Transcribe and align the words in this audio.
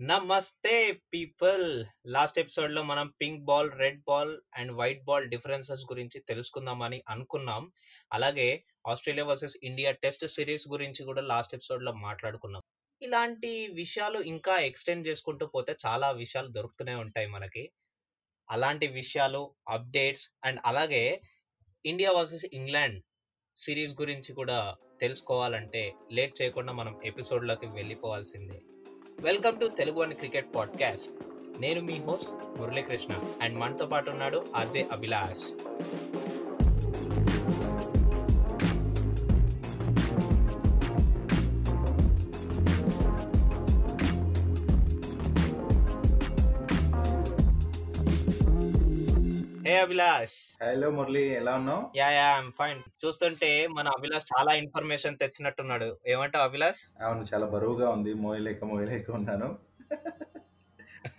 నమస్తే 0.00 0.92
people. 0.92 1.84
Last 2.06 2.38
ఎపిసోడ్లో 2.38 2.82
మనం 2.82 3.12
pink 3.20 3.44
ball 3.44 3.70
red 3.72 4.02
ball 4.08 4.40
and 4.54 4.72
white 4.72 5.04
ball 5.04 5.28
differences 5.28 5.84
గురించి 5.84 6.20
తెలుసుకుందామని 6.20 7.02
అనుకున్నాం. 7.08 7.70
అలాగే 8.12 8.64
Australia 8.88 9.24
versus 9.26 9.56
India 9.62 9.90
test 9.90 10.26
series 10.26 10.68
గురించి 10.68 11.04
కూడా 11.04 11.22
లాస్ట్ 11.22 11.54
ఎపిసోడ్లో 11.54 11.92
మాట్లాడుకున్నాం. 11.92 12.62
ఇలాంటి 13.02 13.68
విషయాలు 13.68 14.18
ఇంకా 14.18 14.56
ఎక్స్టెండ్ 14.58 15.06
చేసుకుంటూ 15.06 15.46
పోతే 15.46 15.76
చాలా 15.86 16.10
విషయాలు 16.10 16.48
దొరుకుతూనే 16.48 16.94
ఉంటాయి 16.94 17.26
మనకి. 17.26 17.70
అలాంటి 18.50 18.86
విషయాలు 18.86 19.54
అప్డేట్స్ 19.68 20.30
అండ్ 20.44 20.60
అలాగే 20.64 21.20
ఇండియా 21.86 22.12
వర్సెస్ 22.12 22.44
ఇంగ్లాండ్ 22.52 23.02
సిరీస్ 23.56 24.00
గురించి 24.00 24.34
కూడా 24.34 24.76
తెలుసుకోవాలంటే 25.00 25.94
లేట్ 26.12 26.42
చేయకుండా 26.42 26.72
మనం 26.72 27.00
ఎపిసోడ్లోకి 27.04 27.66
వెళ్ళిపోవాల్సిందే. 27.66 28.60
Welcome 29.20 29.60
to 29.60 29.66
Telugu 29.66 30.02
and 30.02 30.14
cricket 30.14 30.54
podcast 30.54 31.08
నేను 31.60 31.80
మీ 31.80 31.98
హోస్ట్ 31.98 32.30
మురళీకృష్ణ 32.58 33.14
అండ్ 33.42 33.58
మనతో 33.58 33.86
పాటు 33.86 34.10
ఉన్నాడు 34.10 34.46
RJ 34.56 34.86
Abhilash. 34.92 35.46
Hey 49.68 49.80
Abhilash 49.80 50.45
hello 50.62 50.90
Murali 50.90 51.22
ఎలా 51.28 51.54
ఉన్నావు? 51.54 51.82
యా 51.96 52.10
యా 52.10 52.38
ఐమ్ 52.38 52.52
ఫైన్ 52.52 52.78
చూస్తుంటే 53.04 53.66
మన 53.66 53.88
అభిలాష్ 53.88 54.26
చాలా 54.32 54.52
ఇన్ఫర్మేషన్ 54.54 55.16
తెచ్చినట్టున్నాడు. 55.16 55.96
ఏమంటావు 56.06 56.44
అభిలాష్? 56.44 56.80
అవును 57.04 57.24
చాలా 57.34 57.46
బరువుగా 57.46 57.90
ఉంది. 57.90 58.14
మోయలేక 58.14 58.64
మోయలేక 58.64 59.10
ఉన్నాను. 59.10 59.58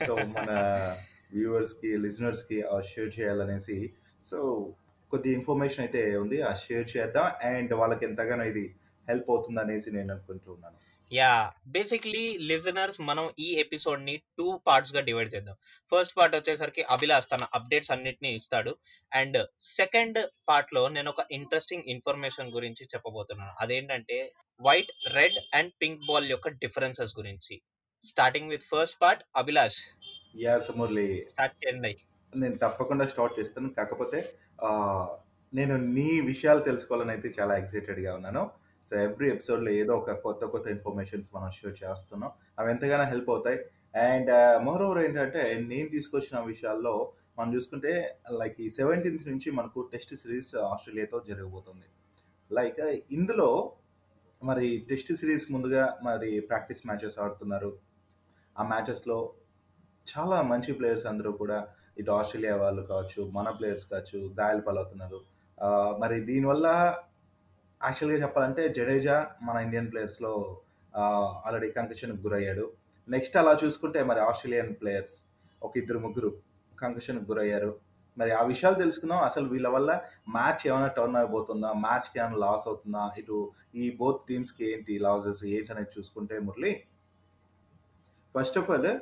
సో 0.07 0.15
మన 0.15 0.49
వ్యూవర్స్కి 1.33 1.97
లిజనర్స్కి 1.97 2.63
షేర్ 2.87 3.19
చేయాలనేసి. 3.19 3.93
సో 4.25 4.39
కొద్ది 5.11 5.31
ఇన్ఫర్మేషన్ 5.31 5.85
అయితే 5.85 6.17
ఉంది. 6.17 6.41
ఆ 6.41 6.53
షేర్ 6.53 6.97
చేద్దాం. 6.97 7.31
అండ్ 7.41 7.73
వాళ్ళకి 7.73 8.05
ఎంతగానో 8.05 8.43
ఇది 8.43 8.75
హెల్ప్ 9.09 9.29
అవుతుంది 9.29 9.59
అనేసి 9.59 9.91
నేను 9.91 10.13
అనుకుంటున్నాను 10.13 10.86
యా 11.13 11.53
బేసిక్లీ 11.67 12.37
లిజనర్స్ 12.37 13.01
మనం 13.01 13.29
ఈ 13.39 13.53
ఎపిసోడ్ని 13.53 14.17
టూ 14.37 14.57
పార్ట్స్గా 14.67 15.01
డివైడ్ 15.01 15.35
చేద్దాం. 15.35 15.55
ఫస్ట్ 15.91 16.17
పార్ట్ 16.17 16.35
వచ్చేసరికి 16.35 16.81
అభిలాష్ 16.81 17.27
తన 17.31 17.47
అప్డేట్స్ 17.53 17.91
అన్నిటిని 17.91 18.35
ఇస్తాడు. 18.35 18.75
అండ్ 19.13 19.37
సెకండ్ 19.61 20.19
పార్ట్లో 20.49 20.87
నేను 20.87 21.09
ఒక 21.09 21.25
ఇంట్రెస్టింగ్ 21.31 21.83
ఇన్ఫర్మేషన్ 21.87 22.51
గురించి 22.51 22.85
చెప్పబోతున్నాను. 22.85 23.53
అదేంటంటే 23.59 24.33
white 24.61 24.91
red 25.13 25.39
and 25.55 25.71
pink 25.81 26.05
ball 26.07 26.29
యొక్క 26.29 26.47
డిఫరెన్సెస్ 26.49 27.15
గురించి. 27.17 27.61
Starting 28.03 28.49
with 28.49 28.63
first 28.63 29.01
part 29.01 29.23
Abhilash. 29.35 29.81
Yes 30.35 30.77
Murali. 30.77 31.27
Start 31.29 31.57
చేయండి. 31.65 31.97
నేను 32.35 32.55
తప్పకుండా 32.57 33.07
స్టార్ట్ 33.07 33.39
చేస్తాను. 33.39 33.69
కాకపోతే 33.69 34.19
నేను 35.53 35.77
నీ 35.77 36.21
విషయాలు 36.21 36.59
తెలుసుకోవాలని 36.59 37.11
అయితే 37.11 37.33
చాలా 37.39 37.57
ఎక్సైటెడ్గా 37.57 38.15
ఉన్నాను. 38.15 38.66
సో 38.87 38.93
ఎవ్రీ 39.05 39.27
ఎపిసోడ్లో 39.31 39.71
ఏదో 39.81 39.93
ఒక 40.01 40.11
కొత్త 40.25 40.45
కొత్త 40.45 40.67
ఇన్ఫర్మేషన్స్ 40.75 41.29
మనం 41.35 41.49
షేర్ 41.57 41.75
చేస్తున్నాం. 41.83 42.31
అవి 42.59 42.69
ఎంతగానో 42.73 43.05
హెల్ప్ 43.13 43.29
అవుతాయి. 43.33 43.59
అండ్ 44.07 44.31
మోరోవర్ 44.65 44.99
uh, 44.99 45.05
ఏంటంటే 45.05 45.41
నేను 45.71 45.87
తీసుకొచ్చిన 45.89 46.37
విషయాల్లో 46.51 46.93
మనం 47.37 47.49
చూసుకుంటే 47.55 47.91
లైక్ 48.39 48.57
ఈ 48.65 48.67
సెవెంటీన్త్ 48.69 49.25
నుంచి 49.27 49.49
మనకు 49.51 49.79
టెస్ట్ 49.93 50.13
సిరీస్ 50.21 50.51
ఆస్ట్రేలియాతో 50.71 51.19
జరగబోతుంది. 51.29 51.87
లైక్ 52.51 52.79
uh, 52.79 52.93
ఇందులో 53.17 53.49
మరి 54.41 54.67
టెస్ట్ 54.89 55.11
సిరీస్ 55.21 55.45
ముందుగా 55.51 55.83
మరి 56.03 56.29
ప్రాక్టీస్ 56.49 56.83
మ్యాచెస్ 56.87 57.17
ఆడుతున్నారు. 57.19 57.71
ఆ 58.55 58.65
మ్యాచెస్లో 58.73 59.17
చాలా 60.07 60.37
మంచి 60.51 60.71
ప్లేయర్స్ 60.73 61.07
అందరూ 61.11 61.31
కూడా 61.31 61.57
ఇటు 61.97 62.11
ఆస్ట్రేలియా 62.11 62.55
వాళ్ళు 62.55 62.81
కావచ్చు 62.91 63.21
మన 63.31 63.49
ప్లేయర్స్ 63.49 63.87
కావచ్చు 63.91 64.19
గాయాలు 64.39 64.61
పాలవుతున్నారు. 64.61 65.19
Uh, 65.57 65.91
మరి 66.01 66.17
దీనివల్ల 66.21 66.67
యాక్చువల్గా 67.83 68.21
చెప్పాలంటే 68.21 68.73
జడేజా 68.73 69.31
మన 69.43 69.57
ఇండియన్ 69.57 69.91
ప్లేయర్స్లో 69.91 70.61
ఆల్రెడీ 70.97 71.71
కంకషన్కి 71.71 72.21
గురయ్యాడు. 72.21 72.71
నెక్స్ట్ 73.09 73.37
అలా 73.37 73.59
చూసుకుంటే 73.63 74.03
మరి 74.03 74.19
ఆస్ట్రేలియన్ 74.19 74.75
ప్లేయర్స్ 74.75 75.23
ఒక 75.63 75.77
ఇద్దరు 75.77 75.99
ముగ్గురు 75.99 76.41
కంకషన్కి 76.79 77.25
గురయ్యారు. 77.25 77.79
మరి 78.17 78.31
ఆ 78.31 78.43
విషయాలు 78.43 78.75
తెలుసుకుందాం. 78.75 79.17
అసలు 79.17 79.49
వీళ్ళ 79.49 79.67
వల్ల 79.67 80.01
మ్యాచ్ 80.29 80.67
ఏమైనా 80.67 80.87
టర్న్ 80.87 81.15
అయిపోతుందా? 81.15 81.73
మ్యాచ్కి 81.73 82.19
ఏమైనా 82.19 82.35
లాస్ 82.35 82.67
అవుతుందా? 82.67 83.11
ఇటు 83.17 83.51
ఈ 83.75 83.95
బోత్ 83.99 84.21
టీమ్స్కి 84.29 84.71
ఏంటి 84.71 84.99
లాసెస్? 84.99 85.45
ఏంటి 85.45 85.71
అనేది 85.71 85.99
చూసుకుంటే 85.99 86.39
మురళి 86.39 86.83
ఫస్ట్ 88.39 88.57
ఆఫ్ 88.57 88.69
ఆల్ 88.69 88.99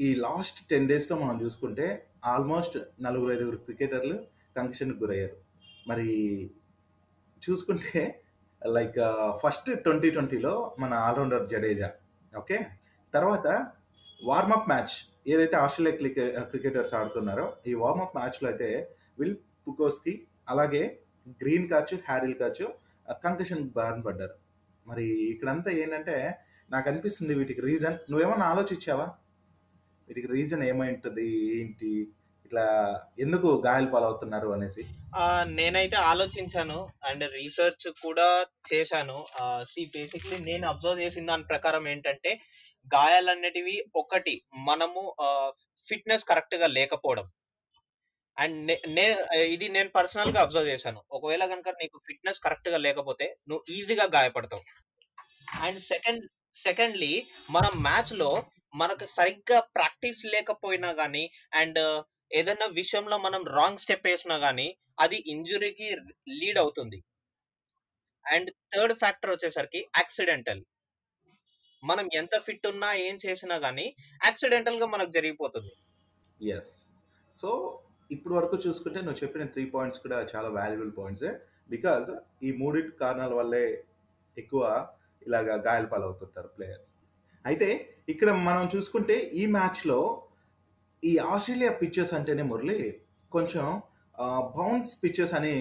ఈ 0.00 0.14
లాస్ట్ 0.14 0.68
టెన్ 0.68 0.88
డేస్లో 0.88 1.18
మనం 1.18 1.44
చూసుకుంటే 1.44 2.06
ఆల్మోస్ట్ 2.24 2.78
నలుగురు 3.02 3.32
ఐదుగురు 3.32 3.56
క్రికెటర్లు 3.56 4.18
కంకషన్కి 4.56 4.98
గురయ్యారు. 4.98 5.36
మరి 5.88 6.50
చూసుకుంటే 7.42 8.02
లైక్ 8.62 8.98
ఫస్ట్ 9.42 9.68
ట్వంటీ 9.84 10.08
ట్వంటీలో 10.10 10.54
మన 10.78 10.92
ఆల్రౌండర్ 11.08 11.44
జడేజా 11.48 11.88
ఓకే 12.32 12.58
తర్వాత 13.14 13.46
వార్మప్ 14.20 14.68
మ్యాచ్ 14.68 14.94
ఏదైతే 15.32 15.56
ఆస్ట్రేలియా 15.56 15.94
క్రికెట్ 15.98 16.36
క్రికెటర్స్ 16.50 16.92
uh, 16.92 16.98
ఆడుతున్నారో 16.98 17.46
ఈ 17.70 17.72
వార్మప్ 17.82 18.16
మ్యాచ్లో 18.16 18.46
అయితే 18.48 18.68
విల్ 19.18 19.36
పుకోస్కి 19.66 20.14
అలాగే 20.48 20.82
గ్రీన్ 21.40 21.66
కాచు 21.68 21.96
హ్యారిల్ 22.08 22.36
కాచు 22.42 22.66
కంకషన్ 23.22 23.64
బారిన 23.76 24.02
పడ్డారు. 24.02 24.36
మరి 24.86 25.06
ఇక్కడంతా 25.32 25.70
ఏంటంటే 25.80 26.16
నాకు 26.70 26.86
అనిపిస్తుంది 26.90 27.32
వీటికి 27.34 27.62
రీజన్ 27.70 27.96
నువ్వేమన్నా 28.10 28.46
ఆలోచించావా? 28.52 29.06
వీటికి 30.08 30.28
రీజన్ 30.36 30.62
ఏమై 30.70 30.88
ఉంటుంది? 30.94 31.26
ఏంటి? 31.58 31.92
ఇట్లా 32.48 33.00
ఎందుకు 33.18 33.62
గాయాలు 33.66 33.86
పాలవుతున్నారు 33.86 34.48
అనేసి? 34.48 34.84
ఆ, 35.16 35.44
నేనైతే 35.44 35.96
ఆలోచించాను 35.96 36.88
అండ్ 37.04 37.32
రీసెర్చ్ 37.32 37.92
కూడా 38.02 38.46
చేశాను. 38.74 39.26
సి 39.64 39.84
బేసిక్లీ 39.84 40.38
నేను 40.38 40.68
అబ్జర్వ్ 40.68 41.00
చేసిన 41.00 41.26
దాని 41.26 41.44
ప్రకారం 41.44 41.88
ఏంటంటే 41.88 42.40
గాయాలన్నిటివి 42.94 43.84
ఒకటి 43.96 44.42
మనము 44.54 45.16
ఫిట్నెస్ 45.88 46.24
కరెక్ట్గా 46.24 46.66
లేకపోవడం. 46.66 47.30
అండ్ 48.38 48.76
నే 48.88 49.26
ఇది 49.34 49.68
నేను 49.68 49.88
పర్సనల్గా 49.88 50.40
అబ్జర్వ్ 50.40 50.68
చేశాను. 50.68 51.02
ఒకవేళ 51.10 51.44
కనుక 51.46 51.68
నీకు 51.68 52.00
ఫిట్నెస్ 52.06 52.40
కరెక్ట్గా 52.40 52.78
లేకపోతే 52.78 53.36
నువ్వు 53.48 53.72
ఈజీగా 53.72 54.04
గాయపడతావు. 54.04 54.62
అండ్ 55.60 55.80
సెకండ్ 55.80 56.28
సెకండ్లీ 56.54 57.26
మన 57.50 57.62
మ్యాచ్లో 57.76 58.42
మనకు 58.74 59.06
సరిగ్గా 59.06 59.60
ప్రాక్టీస్ 59.60 60.26
లేకపోయినా 60.26 60.90
గానీ 60.90 61.30
అండ్ 61.54 62.02
ఏదైనా 62.30 62.66
విషయంలో 62.80 63.16
మనం 63.26 63.42
రాంగ్ 63.56 63.82
స్టెప్ 63.82 64.06
వేసినా 64.08 64.36
కానీ 64.38 64.68
అది 65.04 65.18
ఇంజురీకి 65.32 65.86
లీడ్ 66.40 66.58
అవుతుంది. 66.62 66.98
అండ్ 68.24 68.50
థర్డ్ 68.72 68.94
ఫ్యాక్టర్ 69.02 69.32
వచ్చేసరికి 69.34 69.80
యాక్సిడెంటల్ 69.98 70.62
మనం 71.82 72.06
ఎంత 72.20 72.34
ఫిట్ 72.46 72.66
ఉన్నా 72.72 72.88
ఏం 73.08 73.16
చేసినా 73.26 73.56
కానీ 73.64 73.86
యాక్సిడెంటల్గా 74.26 74.86
మనకు 74.94 75.12
జరిగిపోతుంది. 75.18 75.72
ఎస్ 76.40 76.72
సో 77.34 77.50
ఇప్పుడు 78.10 78.34
వరకు 78.34 78.56
చూసుకుంటే 78.64 78.98
నువ్వు 79.00 79.20
చెప్పిన 79.22 79.44
త్రీ 79.54 79.64
పాయింట్స్ 79.74 80.00
కూడా 80.04 80.18
చాలా 80.32 80.48
వాల్యుబుల్ 80.58 80.92
పాయింట్స్ 80.98 81.28
బికాజ్ 81.70 82.08
ఈ 82.46 82.50
మూడింటి 82.60 82.92
కారణాల 83.02 83.32
వల్లే 83.40 83.64
ఎక్కువ 84.36 84.62
ఇలాగా 85.22 85.54
గాయాల 85.66 85.86
పాలవుతుంటారు 85.92 86.48
ప్లేయర్స్ 86.56 86.90
అయితే 87.44 87.68
ఇక్కడ 88.08 88.30
మనం 88.48 88.64
చూసుకుంటే 88.74 89.16
ఈ 89.40 89.42
మ్యాచ్లో 89.56 89.98
ఈ 91.02 91.12
ఆస్ట్రేలియా 91.32 91.70
పిచ్చెస్ 91.80 92.12
అంటేనే 92.16 92.44
మురళి 92.50 92.78
కొంచెం 93.32 93.66
బౌన్స్ 94.56 94.92
పిచ్చెస్ 95.02 95.34
అని 95.38 95.54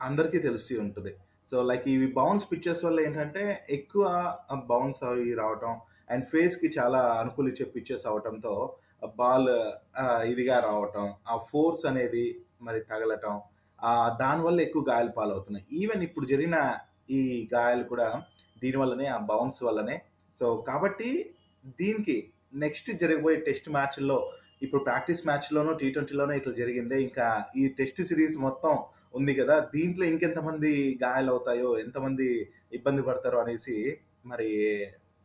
అందరికీ 0.00 0.38
తెలిసి 0.46 0.74
ఉంటుంది. 0.84 1.12
సో 1.50 1.56
లైక్ 1.70 1.84
ఇవి 1.94 2.06
బౌన్స్ 2.18 2.46
పిచ్చెస్ 2.52 2.82
వల్ల 2.86 2.98
ఏంటంటే 3.06 3.42
ఎక్కువ 3.76 4.04
బౌన్స్ 4.70 5.02
అవి 5.08 5.26
రావటం 5.40 5.74
అండ్ 6.12 6.24
ఫేస్కి 6.32 6.68
చాలా 6.78 7.00
అనుకూలించే 7.22 7.64
పిచ్చెస్ 7.74 8.06
అవటంతో 8.10 8.54
బాల్ 9.20 9.50
ఇదిగా 10.32 10.56
రావటం 10.68 11.04
ఆ 11.32 11.36
ఫోర్స్ 11.50 11.84
అనేది 11.90 12.24
మరి 12.66 12.80
తగలటం 12.92 13.34
దానివల్ల 14.22 14.58
ఎక్కువ 14.66 14.84
గాయాలు 14.90 15.12
పాలవుతున్నాయి. 15.18 15.64
ఈవెన్ 15.80 16.02
ఇప్పుడు 16.08 16.26
జరిగిన 16.32 16.56
ఈ 17.18 17.20
గాయాలు 17.54 17.84
కూడా 17.92 18.08
దీనివల్లనే 18.62 19.06
ఆ 19.16 19.18
బౌన్స్ 19.30 19.60
వల్లనే. 19.66 19.96
సో 20.36 20.46
కాబట్టి 20.68 21.10
దీనికి 21.80 22.16
నెక్స్ట్ 22.64 22.88
జరగబోయే 23.02 23.38
టెస్ట్ 23.48 23.68
మ్యాచ్ల్లో 23.76 24.18
ఇప్పుడు 24.62 24.82
ప్రాక్టీస్ 24.88 25.22
మ్యాచ్లోనూ 25.28 25.72
టీ 25.80 25.86
ట్వంటీలోనూ 25.90 26.34
ఇట్లా 26.40 26.52
జరిగిందే. 26.62 26.96
ఇంకా 27.06 27.26
ఈ 27.56 27.64
టెస్ట్ 27.78 28.00
సిరీస్ 28.10 28.36
మొత్తం 28.46 28.72
ఉంది 29.14 29.32
కదా. 29.34 29.56
దీంట్లో 29.74 30.04
ఇంకెంతమంది 30.12 30.70
గాయాలవుతాయో 31.02 31.70
ఎంతమంది 31.84 32.28
ఇబ్బంది 32.72 33.02
పడతారో 33.02 33.38
అనేసి 33.44 33.76
మరి 34.26 34.48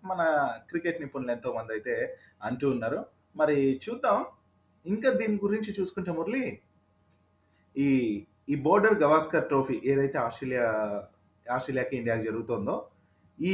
మన 0.04 0.22
క్రికెట్ 0.70 1.02
నిపుణులు 1.02 1.32
ఎంతో 1.32 1.50
మంది 1.54 1.74
అయితే 1.78 1.96
అంటూ 2.44 2.66
ఉన్నారు. 2.76 3.00
మరి 3.36 3.58
చూద్దాం. 3.86 4.20
ఇంకా 4.86 5.10
దీని 5.20 5.38
గురించి 5.46 5.72
చూసుకుంటే 5.80 6.12
మురళి 6.12 6.44
ఈ 7.76 7.88
ఈ 8.50 8.56
బోర్డర్ 8.68 8.96
గవాస్కర్ 9.04 9.48
ట్రోఫీ 9.48 9.76
ఏదైతే 9.92 10.18
ఆస్ట్రేలియా 10.18 10.68
ఆస్ట్రేలియాకి 11.46 11.94
ఇండియాకి 12.00 12.24
జరుగుతుందో 12.30 12.76
ఈ 13.40 13.54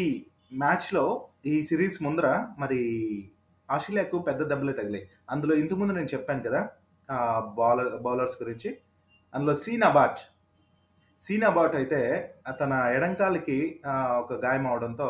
మ్యాచ్లో 0.53 1.03
ఈ 1.45 1.55
సిరీస్ 1.63 1.97
ముందర 2.05 2.27
మరి 2.57 2.79
ఆస్ట్రేలియాకు 3.75 4.17
పెద్ద 4.27 4.41
దెబ్బలే 4.51 4.73
తగిలాయి. 4.79 5.05
అందులో 5.33 5.53
ఇంతకుముందు 5.61 5.93
నేను 5.99 6.09
చెప్పాను 6.15 6.41
కదా 6.47 6.61
బౌలర్ 7.59 7.91
బౌలర్స్ 8.05 8.37
గురించి. 8.41 8.69
అందులో 9.33 9.53
సీన్ 9.63 9.85
అబాట్ 9.89 10.21
సీన్ 11.19 11.45
అబాట్ 11.49 11.75
అయితే 11.79 11.99
తన 12.59 12.73
ఎడంకాలకి 12.95 13.57
ఒక 14.21 14.33
గాయం 14.45 14.65
అవడంతో 14.71 15.09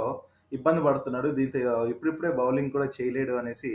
ఇబ్బంది 0.58 0.82
పడుతున్నాడు. 0.88 1.30
దీంతో 1.38 1.60
ఇప్పుడిప్పుడే 1.94 2.30
బౌలింగ్ 2.42 2.74
కూడా 2.76 2.88
చేయలేడు 2.98 3.34
అనేసి 3.42 3.72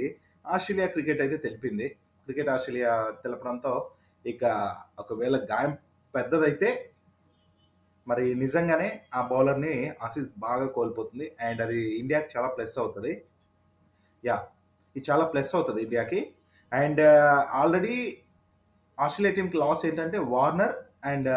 ఆస్ట్రేలియా 0.54 0.86
క్రికెట్ 0.94 1.20
అయితే 1.24 1.36
తెలిపింది. 1.46 1.86
క్రికెట్ 2.26 2.50
ఆస్ట్రేలియా 2.54 2.92
తెలపడంతో 3.24 3.74
ఇక 4.24 4.44
ఒకవేళ 5.02 5.36
గాయం 5.52 5.74
పెద్దదైతే 6.14 6.70
మరి 8.06 8.24
నిజంగానే 8.42 8.88
ఆ 9.18 9.20
బౌలర్ని 9.32 9.74
ఆసీస్ 10.06 10.28
బాగా 10.46 10.66
కోల్పోతుంది. 10.76 11.26
అండ్ 11.46 11.60
అది 11.66 11.80
ఇండియాకి 12.00 12.28
చాలా 12.34 12.48
ప్లస్ 12.56 12.74
అవుతుంది. 12.82 13.12
యా 14.24 14.36
ఇది 14.96 15.04
చాలా 15.10 15.24
ప్లస్ 15.32 15.52
అవుతుంది 15.54 15.80
ఇండియాకి. 15.86 16.20
అండ్ 16.72 17.00
ఆల్రెడీ 17.60 17.96
ఆస్ట్రేలియా 18.98 19.34
టీంకి 19.36 19.58
లాస్ 19.62 19.82
ఏంటంటే 19.86 20.18
వార్నర్ 20.34 20.74
అండ్ 21.10 21.30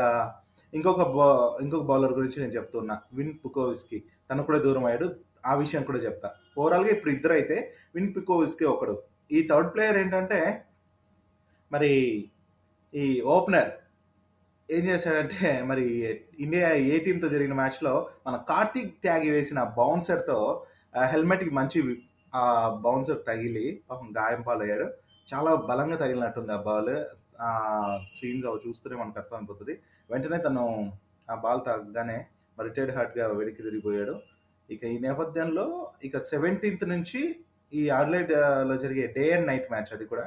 ఇంకొక 0.73 1.03
బౌ 1.15 1.27
ఇంకొక 1.63 1.85
బౌలర్ 1.91 2.13
గురించి 2.19 2.37
నేను 2.41 2.53
చెప్తున్నా 2.57 2.95
విన్ 3.17 3.33
పుకోవిస్కి. 3.45 3.99
తను 4.29 4.43
కూడా 4.43 4.59
దూరం 4.65 4.85
అయ్యాడు. 4.85 5.07
ఆ 5.45 5.53
విషయం 5.63 5.83
కూడా 5.83 5.99
చెప్తా. 6.05 6.29
ఓవరాల్గా 6.59 6.91
ఇప్పుడు 6.95 7.11
ఇద్దరు 7.15 7.33
అయితే 7.33 7.57
విన్ 7.95 8.13
పుకోవిస్కి 8.15 8.65
ఒకడు. 8.73 8.95
ఈ 9.31 9.39
థర్డ్ 9.51 9.69
ప్లేయర్ 9.73 9.97
ఏంటంటే 10.03 10.39
మరి 11.71 11.91
ఈ 12.93 13.05
ఓపెనర్ 13.35 13.71
ఏం 14.69 14.83
చేశాడంటే 14.89 15.49
మరి 15.69 15.85
ఇండియా 16.39 16.67
ఏ 16.91 16.97
టీంతో 17.05 17.27
జరిగిన 17.33 17.55
మ్యాచ్లో 17.59 17.93
మన 18.27 18.35
కార్తీక్ 18.49 18.93
త్యాగి 19.03 19.29
వేసిన 19.29 19.59
బౌన్సర్తో 19.77 20.37
హెల్మెట్కి 21.13 21.51
మంచి 21.59 21.79
ఆ 22.39 22.43
బౌన్సర్ 22.85 23.19
తగిలి 23.29 23.65
పాపం 23.89 24.07
గాయం 24.19 24.41
పాలయ్యాడు. 24.49 24.87
చాలా 25.27 25.51
బలంగా 25.69 25.97
తగిలినట్టుంది 26.03 26.53
ఆ 26.57 26.59
బాల్. 26.69 26.95
ఆ 27.47 27.49
సీన్స్ 28.15 28.45
అవి 28.49 28.59
చూస్తూనే 28.65 28.95
మనకు 29.01 29.19
అర్థమైపోతుంది. 29.21 29.73
వెంటనే 30.09 30.37
తను 30.47 30.63
ఆ 31.27 31.35
బాల్ 31.45 31.61
తగ్గగానే 31.67 32.17
రిటైర్డ్ 32.67 32.93
హార్ట్గా 32.97 33.25
వెనక్కి 33.39 33.61
తిరిగిపోయాడు. 33.67 34.15
ఇక 34.69 34.83
ఈ 34.95 34.97
నేపథ్యంలో 35.07 35.65
ఇక 36.07 36.17
సెవెంటీన్త్ 36.31 36.85
నుంచి 36.93 37.21
ఈ 37.79 37.83
ఆడ్లైడ్లో 37.97 38.75
జరిగే 38.83 39.05
డే 39.17 39.25
అండ్ 39.35 39.47
నైట్ 39.51 39.69
మ్యాచ్ 39.73 39.91
అది 39.95 40.05
కూడా. 40.11 40.25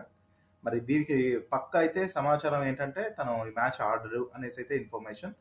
మరి 0.64 0.78
దీనికి 0.88 1.16
పక్క 1.52 1.72
అయితే 1.82 2.00
సమాచారం 2.16 2.62
ఏంటంటే 2.68 3.02
తను 3.18 3.32
ఈ 3.48 3.52
మ్యాచ్ 3.58 3.78
ఆడరు 3.88 4.22
అనేసి 4.36 4.58
అయితే 4.62 4.74
ఇన్ఫర్మేషన్. 4.82 5.34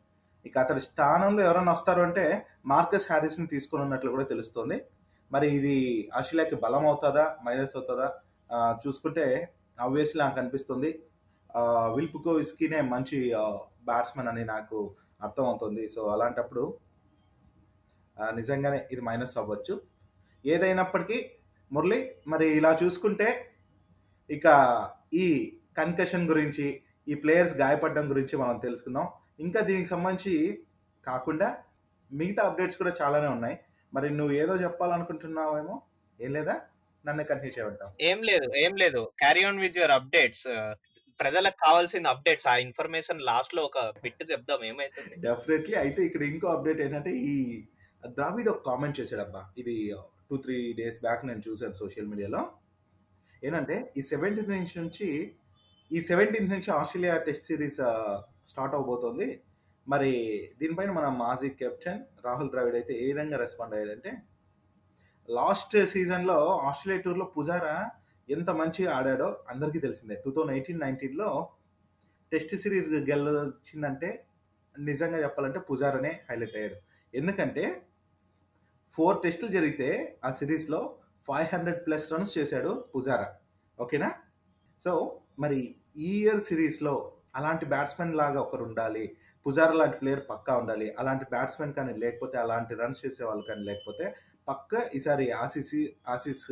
ఇక 0.47 0.57
అతడి 0.63 0.81
స్థానంలో 0.89 1.41
ఎవరైనా 1.47 1.71
వస్తారు 1.77 2.01
అంటే 2.07 2.25
మార్కస్ 2.73 3.07
హ్యారిస్ని 3.11 3.47
తీసుకొని 3.53 3.83
ఉన్నట్లు 3.85 4.13
కూడా 4.15 4.25
తెలుస్తుంది. 4.33 4.77
మరి 5.33 5.47
ఇది 5.57 5.75
ఆస్ట్రేలియాకి 6.17 6.57
బలం 6.63 6.85
అవుతుందా? 6.89 7.25
మైనస్ 7.45 7.75
అవుతుందా? 7.77 8.07
చూసుకుంటే 8.83 9.25
ఆబ్వియస్లీ 9.85 10.19
నాకు 10.23 10.39
అనిపిస్తుంది. 10.41 10.91
విల్పుకో 11.95 12.31
విస్కీనే 12.39 12.79
మంచి 12.93 13.17
బ్యాట్స్మెన్ 13.89 14.29
అని 14.31 14.43
నాకు 14.53 14.77
అర్థమవుతుంది. 15.25 15.83
సో 15.95 16.01
అలాంటప్పుడు 16.15 16.63
నిజంగానే 18.39 18.79
ఇది 18.93 19.01
మైనస్ 19.07 19.35
అవ్వచ్చు. 19.41 19.75
ఏదైనప్పటికీ 20.53 21.17
మురళి 21.71 21.99
మరి 22.31 22.45
ఇలా 22.59 22.71
చూసుకుంటే 22.81 23.27
ఇక 24.29 24.47
ఈ 25.23 25.25
కన్కషన్ 25.79 26.29
గురించి 26.31 26.65
ఈ 27.11 27.15
ప్లేయర్స్ 27.23 27.55
గాయపడడం 27.63 28.05
గురించి 28.11 28.35
మనం 28.43 28.55
తెలుసుకుందాం. 28.65 29.07
ఇంకా 29.45 29.59
దీనికి 29.69 29.89
సంబంధించి 29.93 30.33
కాకుండా 31.07 31.47
మిగతా 32.11 32.41
అప్డేట్స్ 32.47 32.79
కూడా 32.81 32.93
చాలానే 33.01 33.29
ఉన్నాయి. 33.35 33.55
మరి 33.93 34.07
నువ్వు 34.19 34.33
ఏదో 34.41 34.53
చెప్పాలనుకుంటున్నావేమో? 34.63 35.75
ఏం 36.19 36.31
లేదా? 36.37 36.55
నన్ను 37.05 37.23
కంటిన్యూ 37.29 37.53
చేయమంటావు. 37.57 37.91
ఏం 38.09 38.19
లేదు 38.29 38.47
ఏం 38.63 38.73
లేదు. 38.83 39.01
Carry 39.21 39.43
on 39.49 39.61
with 39.65 39.77
your 39.79 39.95
updates 39.97 40.47
ప్రజలకు 41.19 41.57
కావాల్సిన 41.65 42.09
అప్డేట్స్ 42.13 42.47
ఆ 42.51 42.55
ఇన్ఫర్మేషన్ 42.65 43.23
లాస్ట్లో 43.29 43.61
ఒక 43.69 43.79
బిట్ 44.03 44.23
చెప్దాం 44.31 44.61
ఏమైతుంది? 44.71 45.15
డెఫినెట్లీ 45.25 45.75
అయితే 45.83 46.01
ఇక్కడ 46.07 46.23
ఇంకో 46.31 46.47
అప్డేట్ 46.55 46.81
ఏంటంటే 46.85 47.11
ఈ 47.31 47.33
ద్రావిడ్ 48.17 48.49
ఒక 48.53 48.61
కామెంట్ 48.69 48.99
చేశాడబ్బా. 48.99 49.41
ఇది 49.61 49.75
టూ 50.29 50.37
త్రీ 50.43 50.57
డేస్ 50.79 50.99
బ్యాక్ 51.05 51.25
నేను 51.29 51.41
చూశాను 51.47 51.77
సోషల్ 51.81 52.09
మీడియాలో 52.11 52.41
ఏంటంటే 53.43 53.75
ఈ 53.97 54.01
సెవెంటీన్త్ 54.11 54.53
నుంచి 54.55 54.75
నుంచి 54.81 55.07
ఈ 55.91 55.99
సెవెంటీన్త్ 56.11 56.53
నుంచి 56.55 56.69
ఆస్ట్రేలియా 56.77 57.15
టెస్ట్ 57.27 57.49
సిరీస్ 57.51 57.81
స్టార్ట్ 58.51 58.75
అవబోతోంది. 58.77 59.27
మరి 59.87 60.11
దీనిపైన 60.59 60.91
మన 60.91 61.07
మాజీ 61.23 61.49
కెప్టెన్ 61.59 62.01
రాహుల్ 62.25 62.49
ద్రావిడ్ 62.53 62.77
అయితే 62.79 62.93
ఏ 63.03 63.05
విధంగా 63.11 63.37
రెస్పాండ్ 63.43 63.75
అయ్యాడంటే 63.75 64.11
లాస్ట్ 65.29 65.75
సీజన్లో 65.93 66.37
ఆస్ట్రేలియా 66.69 67.03
టూర్లో 67.05 67.25
పుజారా 67.35 67.75
ఎంత 68.29 68.49
మంచిగా 68.61 68.89
ఆడాడో 68.97 69.27
అందరికీ 69.49 69.79
తెలిసిందే. 69.79 70.15
టూ 70.23 70.31
థౌజండ్ 70.31 70.55
ఎయిటీన్ 70.55 70.81
నైన్టీన్లో 70.85 71.29
టెస్ట్ 72.31 72.53
సిరీస్ 72.63 72.89
గెలవచ్చిందంటే 73.09 74.09
నిజంగా 74.75 75.19
చెప్పాలంటే 75.25 75.59
పుజారనే 75.69 76.11
హైలైట్ 76.29 76.57
అయ్యాడు. 76.59 76.77
ఎందుకంటే 77.13 77.63
ఫోర్ 78.95 79.21
టెస్టులు 79.23 79.51
జరిగితే 79.57 79.89
ఆ 80.25 80.31
సిరీస్లో 80.39 80.81
ఫైవ్ 81.27 81.47
హండ్రెడ్ 81.53 81.79
ప్లస్ 81.85 82.13
రన్స్ 82.13 82.33
చేశాడు 82.37 82.71
పుజారా. 82.95 83.27
ఓకేనా? 83.77 84.09
సో 84.81 84.91
మరి 85.39 85.59
ఈ 85.95 86.09
ఇయర్ 86.21 86.41
సిరీస్లో 86.49 86.93
అలాంటి 87.35 87.65
బ్యాట్స్మెన్ 87.65 88.13
లాగా 88.15 88.39
ఒకరు 88.45 88.63
ఉండాలి 88.63 89.05
పుజారా 89.47 89.73
లాంటి 89.73 89.97
ప్లేయర్ 89.97 90.23
పక్కా 90.29 90.57
ఉండాలి. 90.57 90.95
అలాంటి 90.99 91.25
బ్యాట్స్మెన్ 91.25 91.73
కానీ 91.73 91.93
లేకపోతే 91.97 92.37
అలాంటి 92.37 92.75
రన్స్ 92.75 93.05
చేసే 93.05 93.23
వాళ్ళు 93.23 93.43
కానీ 93.43 93.63
లేకపోతే 93.63 94.05
పక్క 94.47 94.89
ఈసారి 94.93 95.31
ఆసీస్ 95.43 95.73
ఆసీస్ 96.07 96.45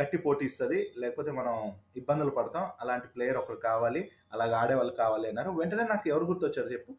గట్టి 0.00 0.18
పోటీ 0.18 0.44
ఇస్తుంది. 0.44 0.92
లేకపోతే 0.98 1.30
మనం 1.30 1.54
ఇబ్బందులు 1.96 2.30
పడతాం. 2.30 2.64
అలాంటి 2.80 3.08
ప్లేయర్ 3.08 3.36
ఒకరు 3.36 3.56
కావాలి 3.56 4.02
అలాగ 4.32 4.54
ఆడే 4.54 4.74
వాళ్ళు 4.74 4.92
కావాలి 4.92 5.28
అన్నారు. 5.28 5.50
వెంటనే 5.50 5.84
నాకు 5.84 6.08
ఎవరు 6.08 6.24
గుర్తొచ్చారు 6.24 6.68
చెప్పు? 6.72 6.92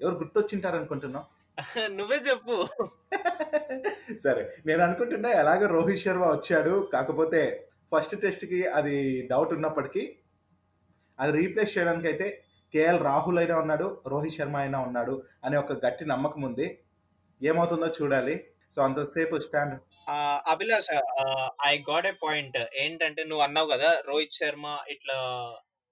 ఎవరు 0.00 0.14
గుర్తొచ్చింటారు 0.14 0.76
అనుకుంటున్నావు 0.76 1.26
నువ్వే 1.98 2.16
చెప్పు. 2.28 2.56
సరే 4.24 4.42
నేను 4.66 4.82
అనుకుంటున్నా 4.82 5.30
ఎలాగో 5.32 5.66
రోహిత్ 5.66 6.02
శర్మ 6.04 6.24
వచ్చాడు. 6.26 6.88
కాకపోతే 6.92 7.40
ఫస్ట్ 7.92 8.22
టెస్ట్కి 8.22 8.66
అది 8.68 8.96
డౌట్ 9.30 9.52
ఉన్నప్పటికీ 9.52 10.02
అది 11.18 11.32
రీప్లేస్ 11.32 11.78
చేయడానికి 11.78 12.08
అయితే 12.08 12.26
కేఎల్ 12.72 13.04
రాహుల్ 13.04 13.38
అయినా 13.38 13.58
ఉన్నాడు 13.58 14.02
రోహిత్ 14.06 14.34
శర్మ 14.34 14.56
అయినా 14.56 14.80
ఉన్నాడు 14.80 15.22
అనే 15.44 15.56
ఒక 15.56 15.86
గట్టి 15.86 16.04
నమ్మకం 16.04 16.42
ఉంది. 16.42 16.78
ఏమవుతుందో 17.42 17.86
చూడాలి. 17.86 18.44
సో 18.76 18.82
అంతసేపు 18.82 19.38
స్టాండ్. 19.38 19.80
ఆ, 20.08 20.42
Abhilash 20.46 21.00
I 21.66 21.78
got 21.90 22.06
a 22.06 22.10
point. 22.10 22.56
ఏంటంటే 22.74 23.24
నువ్వు 23.24 23.42
అన్నావు 23.42 23.68
కదా 23.68 24.02
రోహిత్ 24.06 24.32
శర్మ 24.32 24.78
ఇట్లా 24.88 25.14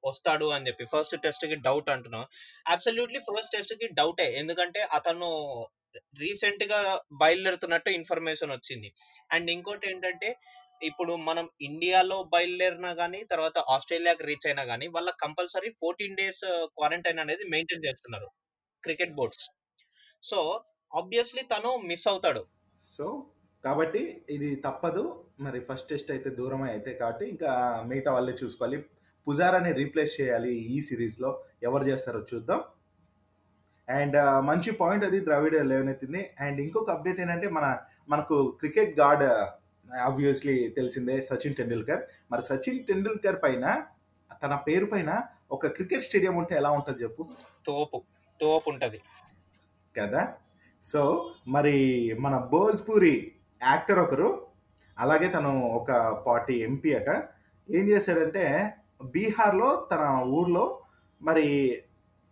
వస్తాడు 0.04 0.44
అని 0.46 0.66
చెప్పి. 0.66 0.84
ఫస్ట్ 0.84 1.22
టెస్ట్కి 1.22 1.54
డౌట్ 1.54 1.90
అంటున్నావు. 1.90 2.24
అబ్సల్యూట్లీ 2.68 3.18
ఫస్ట్ 3.18 3.56
టెస్ట్కి 3.56 3.88
డౌటే 3.88 4.34
ఎందుకంటే 4.38 4.80
అతను 4.80 5.66
రీసెంట్గా 5.96 7.00
బయలుదేరుతున్నట్టు 7.12 7.90
ఇన్ఫర్మేషన్ 7.90 8.50
వచ్చింది. 8.50 8.92
అండ్ 9.32 9.50
ఇంకోటి 9.50 9.90
ఏంటంటే 9.90 10.36
ఇప్పుడు 10.82 11.16
మనం 11.16 11.48
ఇండియాలో 11.62 12.22
బయలుదేరినా 12.22 12.90
గానీ 12.90 13.24
తర్వాత 13.24 13.58
ఆస్ట్రేలియాకి 13.58 14.24
రీచ్ 14.24 14.46
అయినా 14.46 14.62
గానీ 14.62 14.86
వాళ్ళ 14.86 15.10
కంపల్సరీ 15.10 15.70
ఫోర్టీన్ 15.70 16.16
డేస్ 16.16 16.44
క్వారంటైన్ 16.66 17.18
అనేది 17.18 17.44
మెయింటైన్ 17.50 17.84
చేస్తున్నారు. 17.84 18.28
క్రికెట్ 18.84 19.14
బోర్డ్స్ 19.14 19.50
సో 20.22 20.64
ఆబ్వియస్లీ 20.94 21.42
తను 21.42 21.76
మిస్ 21.76 22.08
అవుతాడు. 22.08 22.46
సో 22.82 23.26
కాబట్టి 23.64 24.24
ఇది 24.30 24.54
తప్పదు. 24.54 25.24
మరి 25.40 25.60
ఫస్ట్ 25.60 25.88
టెస్ట్ 25.88 26.10
అయితే 26.10 26.30
దూరమే 26.30 26.70
అయితే 26.70 26.94
కాబట్టి 26.94 27.26
ఇంకా 27.26 27.82
మిగతా 27.86 28.12
వాళ్ళే 28.12 28.34
చూసుకోవాలి. 28.44 28.84
పుజారాని 29.28 29.72
రీప్లేస్ 29.72 30.20
చేయాలి 30.20 30.54
ఈ 30.54 30.82
సిరీస్లో. 30.82 31.44
ఎవరు 31.62 31.84
చేస్తారో 31.84 32.26
చూద్దాం. 32.34 32.64
అండ్ 33.88 34.16
uh, 34.16 34.40
మంచి 34.40 34.72
పాయింట్ 34.72 35.04
అది 35.04 35.24
ద్రవిడ 35.24 35.56
లేవనెత్తింది. 35.60 36.30
అండ్ 36.40 36.60
ఇంకొక 36.60 36.90
అప్డేట్ 36.90 37.20
ఏంటంటే 37.20 37.48
మన 37.48 37.78
మనకు 38.08 38.56
క్రికెట్ 38.60 38.98
గాడ్ 39.00 39.46
ఆబ్వియస్లీ 40.02 40.68
తెలిసిందే 40.68 41.22
సచిన్ 41.22 41.54
టెండూల్కర్. 41.54 42.02
మరి 42.32 42.42
సచిన్ 42.42 42.84
టెండూల్కర్ 42.84 43.42
పైన 43.42 43.84
తన 44.42 44.54
పేరు 44.54 44.84
పైన 44.84 45.22
ఒక 45.52 45.66
క్రికెట్ 45.66 46.02
స్టేడియం 46.02 46.36
ఉంటే 46.36 46.56
ఎలా 46.56 46.70
ఉంటుంది 46.70 47.02
చెప్పు? 47.02 47.28
తోపు 47.66 48.02
తోపు 48.40 48.70
ఉంటది. 48.70 49.00
కదా? 50.00 50.34
సో 50.84 51.32
మరి 51.48 52.16
మన 52.20 52.38
భోజ్పూరి 52.38 53.32
యాక్టర్ 53.62 53.98
ఒకరు 53.98 54.46
అలాగే 54.98 55.28
తను 55.28 55.62
ఒక 55.62 55.92
పార్టీ 56.26 56.54
ఎంపీ 56.54 56.94
అట 56.94 57.08
ఏం 57.70 57.88
చేశాడంటే 57.88 58.74
బీహార్లో 59.04 59.88
తన 59.92 60.22
ఊర్లో 60.24 60.80
మరి 61.22 61.82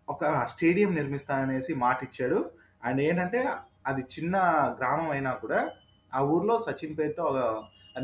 ఒక 0.09 0.47
స్టేడియం 0.47 0.95
నిర్మిస్తాననేసి 0.95 1.75
మాట 1.75 2.05
ఇచ్చాడు 2.05 2.51
అండ్ 2.85 3.01
ఏంటంటే 3.01 3.49
అది 3.87 4.01
చిన్న 4.01 4.37
గ్రామం 4.79 5.11
అయినా 5.11 5.33
కూడా 5.33 5.71
ఆ 6.13 6.21
ఊర్లో 6.35 6.55
సచిన్ 6.67 6.97
పేరుతో 6.99 7.23
ఒక 7.31 7.39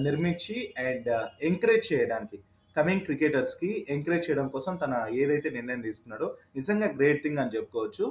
నిర్మించి 0.04 0.56
అండ్ 0.86 1.10
ఎంకరేజ్ 1.48 1.86
చేయడానికి 1.92 2.38
కమింగ్ 2.76 3.04
క్రికెటర్స్కి 3.08 3.70
ఎంకరేజ్ 3.94 4.26
చేయడం 4.26 4.48
కోసం 4.54 4.74
తన 4.82 4.94
ఏదైతే 5.20 5.48
నిర్ణయం 5.56 5.82
తీసుకున్నాడో 5.86 6.26
నిజంగా 6.58 6.88
గ్రేట్ 6.98 7.22
థింగ్ 7.24 7.40
అని 7.42 7.54
చెప్పుకోవచ్చు. 7.56 8.06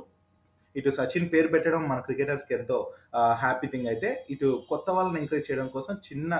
ఇటు 0.75 0.91
సచిన్ 0.97 1.27
పేరు 1.33 1.49
పెట్టడం 1.53 1.83
మన 1.91 1.99
క్రికెటర్స్కి 2.07 2.53
ఎంతో 2.57 2.77
హ్యాపీ 3.43 3.67
థింగ్ 3.73 3.89
అయితే 3.91 4.09
ఇటు 4.33 4.47
కొత్త 4.71 4.87
వాళ్ళని 4.97 5.19
ఎంకరేజ్ 5.21 5.47
చేయడం 5.49 5.67
కోసం 5.75 5.93
చిన్న 6.07 6.33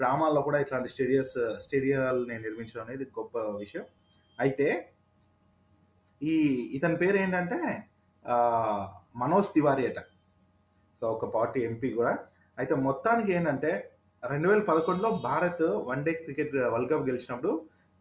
గ్రామాల్లో 0.00 0.40
కూడా 0.46 0.58
ఇట్లాంటి 0.64 0.88
స్టేడియస్ 0.94 1.36
స్టేడియాలని 1.64 2.36
నిర్మించడం 2.46 2.82
అనేది 2.86 3.04
గొప్ప 3.18 3.38
విషయం. 3.62 3.84
అయితే 4.38 4.66
ఈ 6.20 6.34
ఇతని 6.76 6.98
పేరు 7.02 7.16
ఏంటంటే 7.24 7.58
మనోజ్ 9.22 9.48
తివారీ 9.56 9.84
అట. 9.90 10.00
సో 11.00 11.04
ఒక 11.16 11.26
పార్టీ 11.36 11.60
ఎంపీ 11.68 11.90
కూడా. 11.98 12.12
అయితే 12.58 12.74
మొత్తానికి 12.86 13.30
ఏంటంటే 13.32 13.72
రెండు 14.22 14.46
వేల 14.48 14.62
పదకొండులో 14.68 15.10
Bharat 15.26 15.66
one 15.88 16.04
day 16.06 16.12
cricket 16.22 16.54
world 16.72 16.90
cup 16.92 17.08
గెలిచినప్పుడు 17.08 17.52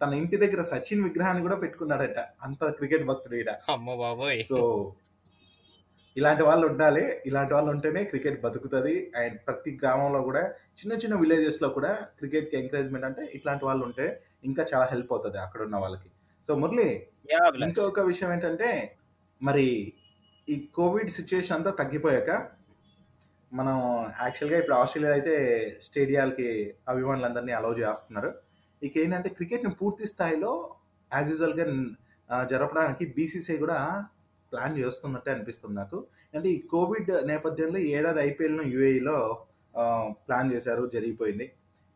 తన 0.01 0.13
ఇంటి 0.13 0.37
దగ్గర 0.37 0.61
సచిన్ 0.71 1.03
విగ్రహాన్ని 1.03 1.41
కూడా 1.41 1.57
పెట్టుకున్నాడట 1.63 2.19
అంత 2.43 2.63
క్రికెట్ 2.79 3.05
భక్తుడు 3.09 3.35
ఈడ. 3.35 3.51
అమ్మ 3.69 3.95
బాబోయ్. 3.95 4.41
సో 4.43 4.57
ఇలాంటి 6.15 6.43
వాళ్ళు 6.43 6.65
ఉండాలి 6.67 7.03
ఇలాంటి 7.25 7.53
వాళ్ళు 7.53 7.69
ఉంటేనే 7.71 8.01
క్రికెట్ 8.03 8.37
బతుకుతుంది 8.43 8.93
అండ్ 9.21 9.35
ప్రతి 9.47 9.71
గ్రామంలో 9.81 10.19
కూడా 10.21 10.43
చిన్న 10.79 10.93
చిన్న 10.93 11.15
విలేజెస్లో 11.23 11.69
కూడా 11.69 11.91
క్రికెట్కి 12.19 12.55
ఎంకరేజ్మెంట్ 12.61 13.07
అంటే 13.09 13.23
ఇట్లాంటి 13.37 13.65
వాళ్ళు 13.65 13.83
ఉంటే 13.85 14.05
ఇంకా 14.43 14.63
చాలా 14.71 14.85
హెల్ప్ 14.85 15.11
అవుతుంది 15.13 15.37
అక్కడ 15.37 15.61
ఉన్న 15.61 15.77
వాళ్ళకి. 15.77 16.09
సో 16.49 16.53
మురళి 16.55 16.89
ఇంకొక 17.65 18.01
విషయం 18.11 18.29
ఏంటంటే 18.33 18.69
మరి 19.41 19.65
ఈ 20.47 20.55
కోవిడ్ 20.75 21.09
సిచ్యుయేషన్ 21.09 21.57
అంతా 21.57 21.71
తగ్గిపోయాక 21.81 22.31
మనం 23.51 23.75
యాక్చువల్గా 24.23 24.57
ఇప్పుడు 24.61 24.75
ఆస్ట్రేలియా 24.79 25.11
అయితే 25.17 25.35
స్టేడియాలకి 25.85 26.47
అభిమానులందరినీ 26.91 27.53
అలౌ 27.59 27.71
చేస్తున్నారు. 27.81 28.29
ఇక 28.81 28.93
ఏంటంటే 29.03 29.29
క్రికెట్ని 29.37 29.71
పూర్తి 29.79 30.05
స్థాయిలో 30.13 30.51
యాజ్ 31.11 31.29
యూజువల్గా 31.31 31.65
జరపడానికి 32.51 33.03
బీసీసీఐ 33.17 33.57
కూడా 33.63 33.77
ప్లాన్ 34.51 34.75
చేస్తున్నట్టే 34.81 35.29
అనిపిస్తుంది 35.35 35.75
నాకు. 35.81 35.97
అంటే 36.35 36.47
ఈ 36.55 36.57
కోవిడ్ 36.73 37.11
నేపథ్యంలో 37.31 37.79
ఏడాది 37.95 38.19
ఐపీఎల్ను 38.29 38.65
యూఏఈలో 38.73 39.17
ప్లాన్ 40.27 40.51
చేశారు 40.53 40.83
జరిగిపోయింది. 40.95 41.47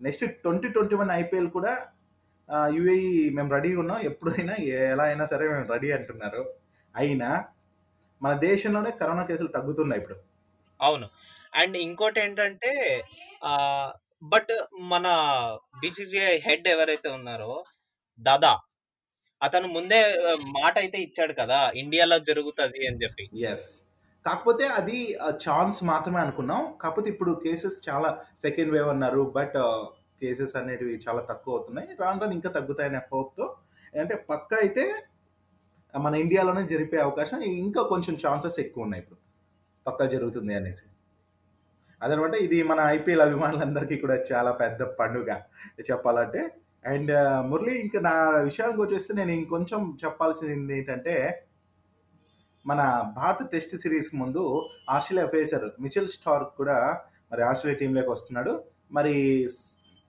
Next 0.01 0.25
twenty 0.43 0.69
twenty 0.75 0.95
one 1.01 1.11
IPL 1.21 1.49
కూడా 1.57 1.73
యూఏఈ 2.77 3.11
మేము 3.37 3.49
రెడీగా 3.55 3.79
ఉన్నాం. 3.83 3.99
ఎప్పుడైనా 4.09 4.55
ఎలా 4.93 5.03
అయినా 5.09 5.25
సరే 5.33 5.45
మేము 5.53 5.67
రెడీ 5.73 5.89
అంటున్నారు. 5.97 6.41
అయినా 6.95 7.29
మన 8.21 8.33
దేశంలోనే 8.47 8.91
కరోనా 9.01 9.23
కేసులు 9.29 9.51
తగ్గుతున్నాయి 9.57 10.01
ఇప్పుడు. 10.01 10.17
అవును. 10.79 11.07
అండ్ 11.53 11.77
ఇంకోటి 11.77 12.19
ఏంటంటే 12.19 12.71
ఆ 13.43 13.53
బట్ 14.23 14.51
మన 14.91 15.07
బీసీసీఐ 15.81 16.35
హెడ్ 16.47 16.67
ఎవరైతే 16.67 17.09
ఉన్నారో 17.09 17.53
దాదా 18.19 18.53
అతను 19.41 19.67
ముందే 19.67 19.99
మాట 20.57 20.75
అయితే 20.77 20.97
ఇచ్చాడు 21.01 21.33
కదా 21.33 21.59
ఇండియాలో 21.75 22.17
జరుగుతుంది 22.29 22.81
అని 22.87 23.01
చెప్పి. 23.03 23.23
ఎస్ 23.51 23.69
కాకపోతే 24.25 24.65
అది 24.79 24.97
ఛాన్స్ 25.45 25.79
మాత్రమే 25.83 26.19
అనుకున్నాం. 26.25 26.61
కాకపోతే 26.81 27.07
ఇప్పుడు 27.09 27.31
కేసెస్ 27.45 27.77
చాలా 27.89 28.09
సెకండ్ 28.43 28.73
వేవ్ 28.75 28.89
అన్నారు 28.89 29.21
బట్ 29.37 29.57
కేసెస్ 30.21 30.53
అనేటివి 30.55 30.95
చాలా 31.07 31.21
తక్కువ 31.29 31.55
అవుతున్నాయి. 31.55 31.87
రాను 32.01 32.19
రాను 32.21 32.35
ఇంకా 32.39 32.49
తగ్గుతాయనే 32.57 33.01
హోప్తో. 33.13 33.45
అంటే 34.01 34.15
పక్క 34.29 34.53
అయితే 34.63 34.83
మన 35.93 36.13
ఇండియాలోనే 36.15 36.63
జరిపే 36.73 36.97
అవకాశం 37.07 37.39
ఇంకా 37.65 37.81
కొంచెం 37.93 38.15
ఛాన్సెస్ 38.25 38.59
ఎక్కువ 38.65 38.85
ఉన్నాయి 38.87 39.01
ఇప్పుడు. 39.03 39.19
పక్కా 39.85 40.05
జరుగుతుంది 40.05 40.53
అనేసి. 40.59 40.85
అదనమాట 42.01 42.35
ఇది 42.35 42.63
మన 42.63 42.79
ఐపీఎల్ 42.79 43.21
అభిమానులందరికీ 43.21 43.97
కూడా 43.97 44.15
చాలా 44.31 44.51
పెద్ద 44.51 44.83
పండుగ 44.83 45.31
చెప్పాలంటే. 45.91 46.51
అండ్ 46.85 47.11
మురళి 47.49 47.79
ఇంకా 47.79 47.99
నా 47.99 48.29
విషయానికి 48.29 48.81
వచ్చేస్తే 48.81 49.13
నేను 49.13 49.31
ఇంకొంచెం 49.31 49.97
చెప్పాల్సింది 50.05 50.77
ఏంటంటే 50.77 51.45
మన 52.65 53.11
భారత 53.15 53.51
టెస్ట్ 53.51 53.77
సిరీస్కి 53.77 54.17
ముందు 54.17 54.69
ఆస్ట్రేలియా 54.89 55.27
ఫేసర్ 55.27 55.81
మిచెల్ 55.81 56.07
స్టార్క్ 56.07 56.57
కూడా 56.57 56.99
మరి 57.31 57.43
ఆస్ట్రేలియా 57.43 57.79
టీంలోకి 57.79 58.09
వస్తున్నాడు. 58.09 58.63
మరి 58.91 59.15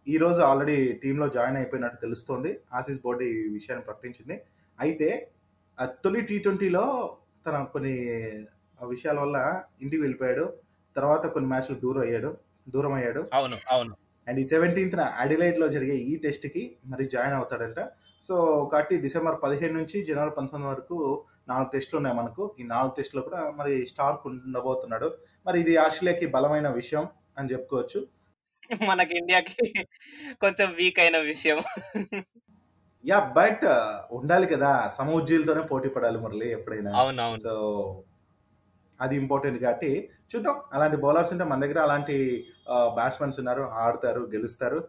ఈరోజు 0.08 0.40
ఆల్రెడీ 0.40 0.92
టీంలో 0.92 1.28
జాయిన్ 1.28 1.56
అయిపోయినట్టు 1.56 1.98
తెలుస్తోంది. 2.00 2.60
ఆసీస్ 2.74 3.00
బోర్డు 3.04 3.22
ఈ 3.22 3.48
విషయాన్ని 3.52 3.84
ప్రకటించింది. 3.84 4.42
అయితే 4.80 5.32
తొలి 5.80 6.20
టీ 6.20 6.38
ట్వంటీలో 6.38 7.16
తన 7.46 7.66
కొన్ని 7.72 7.94
విషయాల 8.88 9.18
వల్ల 9.20 9.62
ఇంటికి 9.82 10.02
వెళ్ళిపోయాడు. 10.02 10.61
తర్వాత 10.96 11.26
కొన్ని 11.26 11.48
మ్యాచ్లు 11.48 11.76
దూరం 11.80 12.02
అయ్యాడు 12.02 12.36
దూరం 12.68 12.92
అయ్యాడు 12.92 13.30
అవును 13.32 13.56
అవును. 13.70 13.96
అండ్ 14.28 14.40
ఈ 14.40 14.44
సెవెంటీన్త్న 14.46 15.00
అడిలైడ్లో 15.00 15.68
జరిగే 15.68 15.94
ఈ 15.96 16.16
టెస్ట్కి 16.16 16.76
మరి 16.86 17.04
జాయిన్ 17.04 17.34
అవుతాడంట. 17.34 17.80
సో 18.22 18.34
కాబట్టి 18.72 18.96
డిసెంబర్ 18.96 19.42
పదిహేను 19.42 19.74
నుంచి 19.74 20.04
జనవరి 20.04 20.30
పంతొమ్మిది 20.30 20.74
వరకు 20.74 21.24
నాలుగు 21.48 21.70
టెస్టులు 21.72 21.96
ఉన్నాయి 21.96 22.16
మనకు. 22.16 22.56
ఈ 22.60 22.62
నాలుగు 22.62 22.94
టెస్టులు 22.96 23.22
కూడా 23.22 23.50
మరి 23.50 23.86
స్టార్క్ 23.86 24.26
ఉండబోతున్నాడు. 24.26 25.18
మరి 25.46 25.60
ఇది 25.60 25.76
ఆస్ట్రేలియాకి 25.76 26.26
బలమైన 26.26 26.68
విషయం 26.68 27.06
అని 27.38 27.52
చెప్పుకోవచ్చు. 27.52 28.06
మనకి 28.86 29.18
ఇండియాకి 29.18 29.84
కొంచెం 30.40 30.74
వీక్ 30.74 31.00
అయిన 31.00 31.18
విషయం. 31.18 31.58
యా 33.06 33.18
బట్ 33.36 33.64
ఉండాలి 34.12 34.46
కదా. 34.46 34.88
సమోజ్జీలతోనే 34.88 35.62
పోటీ 35.62 35.88
పడాలి 35.88 36.18
మురళి 36.18 36.52
ఎప్పుడైనా. 36.52 37.36
సో 37.36 37.52
అది 39.02 39.14
ఇంపార్టెంట్ 39.22 39.58
కాబట్టి 39.64 39.90
చూద్దాం. 40.30 40.56
అలాంటి 40.74 40.96
బౌలర్స్ 41.04 41.32
ఉంటే 41.34 41.44
మన 41.44 41.60
దగ్గర 41.64 41.78
అలాంటి 41.86 42.16
బ్యాట్స్మెన్స్ 42.98 43.38
ఉన్నారు. 43.42 43.64
ఆడతారు 43.84 44.22
గెలుస్తారు. 44.34 44.80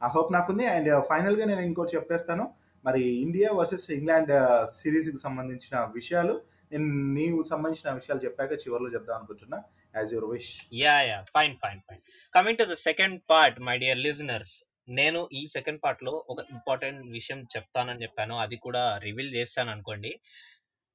ఆ 0.00 0.08
హోప్ 0.14 0.32
నాకుంది. 0.36 0.66
అండ్ 0.74 0.90
ఫైనల్గా 1.10 1.44
uh, 1.44 1.48
నేను 1.50 1.62
ఇంకోటి 1.68 1.96
చెప్పేస్తాను. 1.96 2.46
మరి 2.84 3.02
ఇండియా 3.26 3.50
వర్సెస్ 3.58 3.86
ఇంగ్లాండ్ 3.98 4.32
సిరీస్కి 4.80 5.20
సంబంధించిన 5.26 5.76
విషయాలు. 5.94 6.34
నేను 6.72 6.86
నీవు 7.18 7.40
సంబంధించిన 7.52 7.90
విషయాలు 7.94 8.20
చెప్పాక 8.24 8.52
చివరిలో 8.62 8.90
చెప్దాం 8.94 9.16
అనుకుంటున్నా. 9.18 9.58
As 9.96 10.12
your 10.14 10.28
wish 10.34 10.52
yeah 10.82 10.96
yeah 11.10 11.18
fine 11.34 11.54
fine 11.62 11.80
fine 11.88 12.00
coming 12.34 12.60
to 12.60 12.66
the 12.72 12.76
second 12.88 13.18
part 13.30 13.58
my 13.68 13.76
dear 13.84 14.02
listeners 14.06 14.54
నేను 14.98 15.20
ఈ 15.32 15.42
సెకండ్ 15.46 15.80
పార్ట్లో 15.84 16.12
ఒక 16.32 16.40
ఇంపార్టెంట్ 16.52 17.00
విషయం 17.10 17.40
చెప్తానని 17.54 18.02
చెప్పాను. 18.02 18.34
అది 18.38 18.56
కూడా 18.56 18.82
రివీల్ 19.04 19.32
చేస్తాను 19.34 19.70
అనుకోండి. 19.70 20.10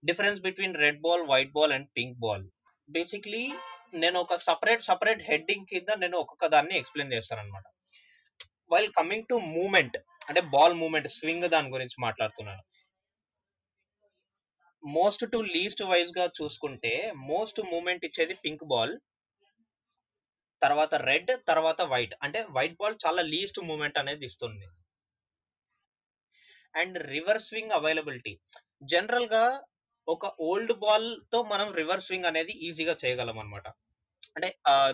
Difference 0.03 0.39
between 0.41 0.75
red 0.75 0.99
ball 1.01 1.23
white 1.31 1.53
ball 1.57 1.73
and 1.77 1.89
pink 1.97 2.19
ball 2.19 2.45
basically 2.95 3.43
నేను 4.01 4.17
ఒక 4.23 4.35
సపరేట్ 4.47 4.87
సపరేట్ 4.89 5.21
హెడ్డింగ్ 5.29 5.69
కింద 5.71 5.89
నేను 6.03 6.15
ఒక్కొక్క 6.23 6.47
దాన్ని 6.55 6.75
ఎక్స్ప్లెయిన్ 6.79 7.13
చేస్తాను 7.15 7.41
అనమాట 7.43 7.65
వైల్ 8.71 8.89
కమింగ్ 8.97 9.29
టు 9.29 9.35
మూమెంట్ 9.57 9.97
అంటే 10.29 10.41
బాల్ 10.55 10.75
మూమెంట్ 10.81 11.09
స్వింగ్ 11.17 11.47
దాని 11.53 11.73
గురించి 11.75 11.97
మాట్లాడుతున్నాను. 12.05 12.63
మోస్ట్ 14.83 15.23
టు 15.33 15.39
లీస్ట్ 15.55 15.81
వైజ్గా 15.91 16.25
చూసుకుంటే 16.39 16.91
మోస్ట్ 17.31 17.59
మూమెంట్ 17.71 18.05
ఇచ్చేది 18.07 18.35
పింక్ 18.43 18.65
బాల్ 18.73 18.93
తర్వాత 20.61 20.93
రెడ్ 21.09 21.31
తర్వాత 21.49 21.81
వైట్ 21.93 22.13
అంటే 22.25 22.39
వైట్ 22.57 22.77
బాల్ 22.81 22.95
చాలా 23.05 23.21
లీస్ట్ 23.33 23.59
మూమెంట్ 23.69 23.99
అనేది 24.01 24.25
ఇస్తుంది. 24.29 24.67
అండ్ 26.75 26.97
రివర్స్ 27.13 27.47
స్వింగ్ 27.49 27.75
అవైలబిలిటీ 27.79 28.33
జనరల్గా 28.93 29.43
ఒక 30.13 30.25
ఓల్డ్ 30.49 30.73
బాల్తో 30.83 31.39
మనం 31.51 31.67
రివర్స్ 31.79 32.07
స్వింగ్ 32.07 32.29
అనేది 32.29 32.53
ఈజీగా 32.67 32.93
చేయగలం 33.01 33.37
అనమాట 33.41 33.67
అంటే 34.35 34.49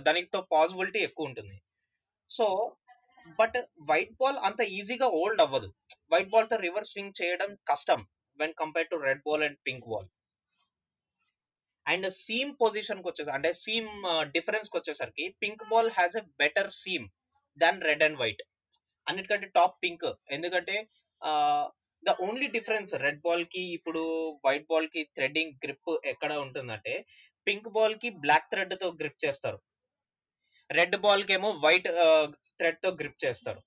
దానితో 0.06 0.40
పాసిబిలిటీ 0.54 1.00
ఎక్కువ 1.08 1.30
ఉంటుంది. 1.30 1.56
సో 2.30 2.46
బట్ 3.40 3.58
వైట్ 3.90 4.14
బాల్ 4.22 4.38
అంత 4.48 4.62
ఈజీగా 4.78 5.08
ఓల్డ్ 5.22 5.42
అవ్వదు. 5.46 5.70
వైట్ 6.14 6.32
బాల్తో 6.34 6.58
రివర్స్ 6.66 6.92
స్వింగ్ 6.94 7.18
చేయడం 7.22 7.52
కష్టం 7.72 8.02
when 8.40 8.54
compare 8.62 8.90
to 8.92 8.98
red 9.08 9.24
ball 9.28 9.44
and 9.48 9.60
pink 9.68 9.88
ball 9.92 10.08
and 11.86 12.08
seam 12.24 12.52
పొజిషన్కి 12.62 13.08
వచ్చేసరికి 13.10 13.36
అంటే 13.38 13.50
సీమ్ 13.64 13.90
డిఫరెన్స్కి 14.36 14.78
వచ్చేసరికి 14.78 15.26
pink 15.44 15.66
ball 15.72 15.90
has 15.98 16.16
a 16.22 16.24
better 16.42 16.72
seam 16.82 17.06
than 17.58 17.80
red 17.88 18.04
and 18.08 18.20
white 18.22 18.44
అన్నిటికంటే 19.08 19.48
టాప్ 19.58 19.76
పింక్ 19.84 20.08
ఎందుకంటే 20.36 20.76
ద 22.08 22.14
ఓన్లీ 22.26 22.48
డిఫరెన్స్ 22.56 22.92
రెడ్ 23.06 23.22
బాల్కి 23.28 23.64
ఇప్పుడు 23.78 24.02
వైట్ 24.46 24.68
బాల్కి 24.72 25.02
థ్రెడ్డింగ్ 25.18 25.54
గ్రిప్ 25.64 25.92
ఎక్కడ 26.12 26.32
ఉంటుందంటే 26.46 26.94
పింక్ 27.48 27.70
బాల్కి 27.78 28.10
బ్లాక్ 28.24 28.50
థ్రెడ్తో 28.54 28.88
గ్రిప్ 29.00 29.20
చేస్తారు. 29.26 29.60
రెడ్ 30.70 30.98
బాల్కి 31.06 31.34
ఏమో 31.38 31.50
వైట్ 31.66 31.90
థ్రెడ్తో 32.60 32.90
గ్రిప్ 33.00 33.20
చేస్తారు. 33.26 33.62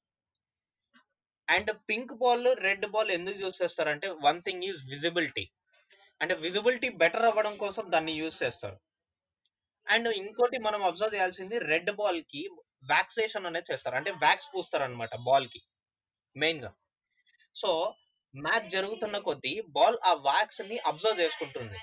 And 1.48 1.70
pink 1.88 2.14
ball 2.22 2.48
red 2.66 2.86
ball 2.94 3.10
ఎందుకు 3.18 3.38
యూస్ 3.44 3.60
చేస్తారంటే 3.62 4.08
వన్ 4.26 4.40
థింగ్ 4.46 4.64
ఈజ్ 4.70 4.80
విజిబిలిటీ. 4.92 5.44
అంటే 6.22 6.34
విజిబిలిటీ 6.44 6.88
బెటర్ 7.02 7.26
అవ్వడం 7.30 7.54
కోసం 7.64 7.84
దాన్ని 7.94 8.14
యూజ్ 8.20 8.36
చేస్తారు. 8.44 8.76
అండ్ 9.86 10.08
ఇంకోటి 10.22 10.58
మనం 10.66 10.80
అబ్జర్వ్ 10.88 11.14
చేయాల్సింది 11.16 11.58
రెడ్ 11.72 11.92
బాల్కి 12.00 12.42
వ్యాక్సేషన్ 12.92 13.46
అనేది 13.50 13.68
చేస్తారు. 13.70 13.96
అంటే 14.00 14.10
వ్యాక్స్ 14.24 14.50
పూస్తారు 14.54 14.84
అనమాట 14.88 15.14
బాల్కి 15.28 15.60
మెయిన్గా 16.36 16.70
సో 17.54 17.70
మ్యాచ్ 18.36 18.70
జరుగుతున్న 18.70 19.18
కొద్దీ 19.18 19.62
బాల్ 19.68 19.98
ఆ 20.04 20.12
వ్యాక్స్ని 20.12 20.78
అబ్జర్వ్ 20.78 21.20
చేసుకుంటుంది. 21.20 21.78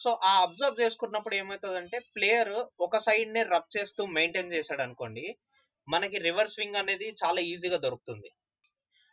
సో 0.00 0.20
ఆ 0.24 0.42
అబ్జర్వ్ 0.42 0.80
చేసుకున్నప్పుడు 0.80 1.34
ఏమవుతుందంటే 1.34 1.98
ప్లేయర్ 1.98 2.66
ఒక 2.80 2.96
సైడ్ 2.96 3.32
నే 3.32 3.42
రబ్ 3.42 3.76
చేస్తూ 3.76 4.06
మెయింటైన్ 4.06 4.52
చేశాడు 4.52 4.82
అనుకోండి 4.82 5.36
మనకి 5.88 6.18
రివర్స్ 6.18 6.54
స్వింగ్ 6.54 6.76
అనేది 6.76 7.16
చాలా 7.24 7.40
ఈజీగా 7.40 7.76
దొరుకుతుంది. 7.76 8.30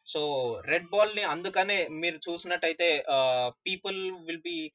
సో 0.08 0.22
రెడ్ 0.66 0.90
బాల్ని 0.90 1.24
అందుకనే 1.24 1.88
మీరు 1.88 2.20
చూసినట్టయితే 2.30 3.04
people 3.50 4.12
will 4.12 4.42
be 4.42 4.72